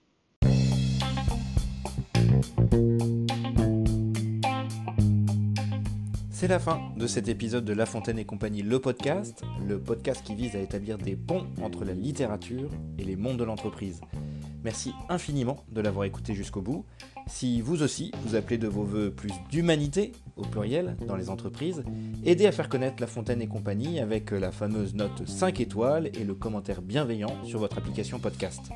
C'est 6.31 6.49
la 6.49 6.59
fin 6.59 6.81
de 6.97 7.07
cet 7.07 7.29
épisode 7.29 7.67
de 7.67 7.75
La 7.75 7.85
Fontaine 7.85 8.19
et 8.19 8.25
compagnie, 8.25 8.63
le 8.63 8.81
podcast, 8.81 9.43
le 9.67 9.79
podcast 9.79 10.25
qui 10.25 10.35
vise 10.35 10.57
à 10.57 10.61
établir 10.61 10.97
des 10.97 11.17
ponts 11.17 11.47
entre 11.61 11.85
la 11.85 11.93
littérature 11.93 12.71
et 12.99 13.05
les 13.05 13.17
mondes 13.17 13.39
de 13.39 13.45
l'entreprise. 13.45 14.01
Merci 14.65 14.95
infiniment 15.11 15.67
de 15.69 15.83
l'avoir 15.83 16.07
écouté 16.07 16.35
jusqu'au 16.35 16.63
bout. 16.63 16.87
Si 17.29 17.61
vous 17.61 17.83
aussi, 17.83 18.13
vous 18.25 18.37
appelez 18.37 18.57
de 18.57 18.69
vos 18.69 18.85
voeux 18.85 19.11
plus 19.11 19.33
d'humanité, 19.51 20.13
au 20.37 20.43
pluriel, 20.43 20.97
dans 21.07 21.17
les 21.17 21.29
entreprises, 21.29 21.83
aidez 22.25 22.47
à 22.47 22.53
faire 22.53 22.69
connaître 22.69 22.97
La 23.01 23.07
Fontaine 23.07 23.43
et 23.43 23.49
compagnie 23.49 23.99
avec 23.99 24.31
la 24.31 24.53
fameuse 24.53 24.95
note 24.95 25.27
5 25.27 25.61
étoiles 25.61 26.11
et 26.15 26.25
le 26.25 26.35
commentaire 26.35 26.83
bienveillant 26.83 27.33
sur 27.45 27.59
votre 27.59 27.79
application 27.79 28.21
podcast. 28.21 28.71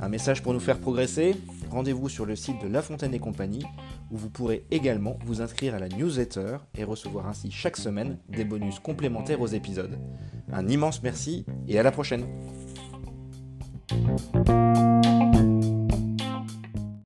Un 0.00 0.08
message 0.08 0.42
pour 0.42 0.52
nous 0.52 0.60
faire 0.60 0.78
progresser 0.78 1.34
Rendez-vous 1.70 2.08
sur 2.08 2.26
le 2.26 2.36
site 2.36 2.60
de 2.62 2.68
La 2.68 2.82
Fontaine 2.82 3.14
et 3.14 3.18
compagnie 3.18 3.64
où 4.10 4.16
vous 4.16 4.30
pourrez 4.30 4.64
également 4.70 5.18
vous 5.24 5.40
inscrire 5.40 5.74
à 5.74 5.78
la 5.78 5.88
newsletter 5.88 6.58
et 6.76 6.84
recevoir 6.84 7.26
ainsi 7.26 7.50
chaque 7.50 7.76
semaine 7.76 8.18
des 8.28 8.44
bonus 8.44 8.78
complémentaires 8.80 9.40
aux 9.40 9.46
épisodes. 9.46 9.98
Un 10.52 10.68
immense 10.68 11.02
merci 11.02 11.44
et 11.66 11.78
à 11.78 11.82
la 11.82 11.90
prochaine 11.90 12.26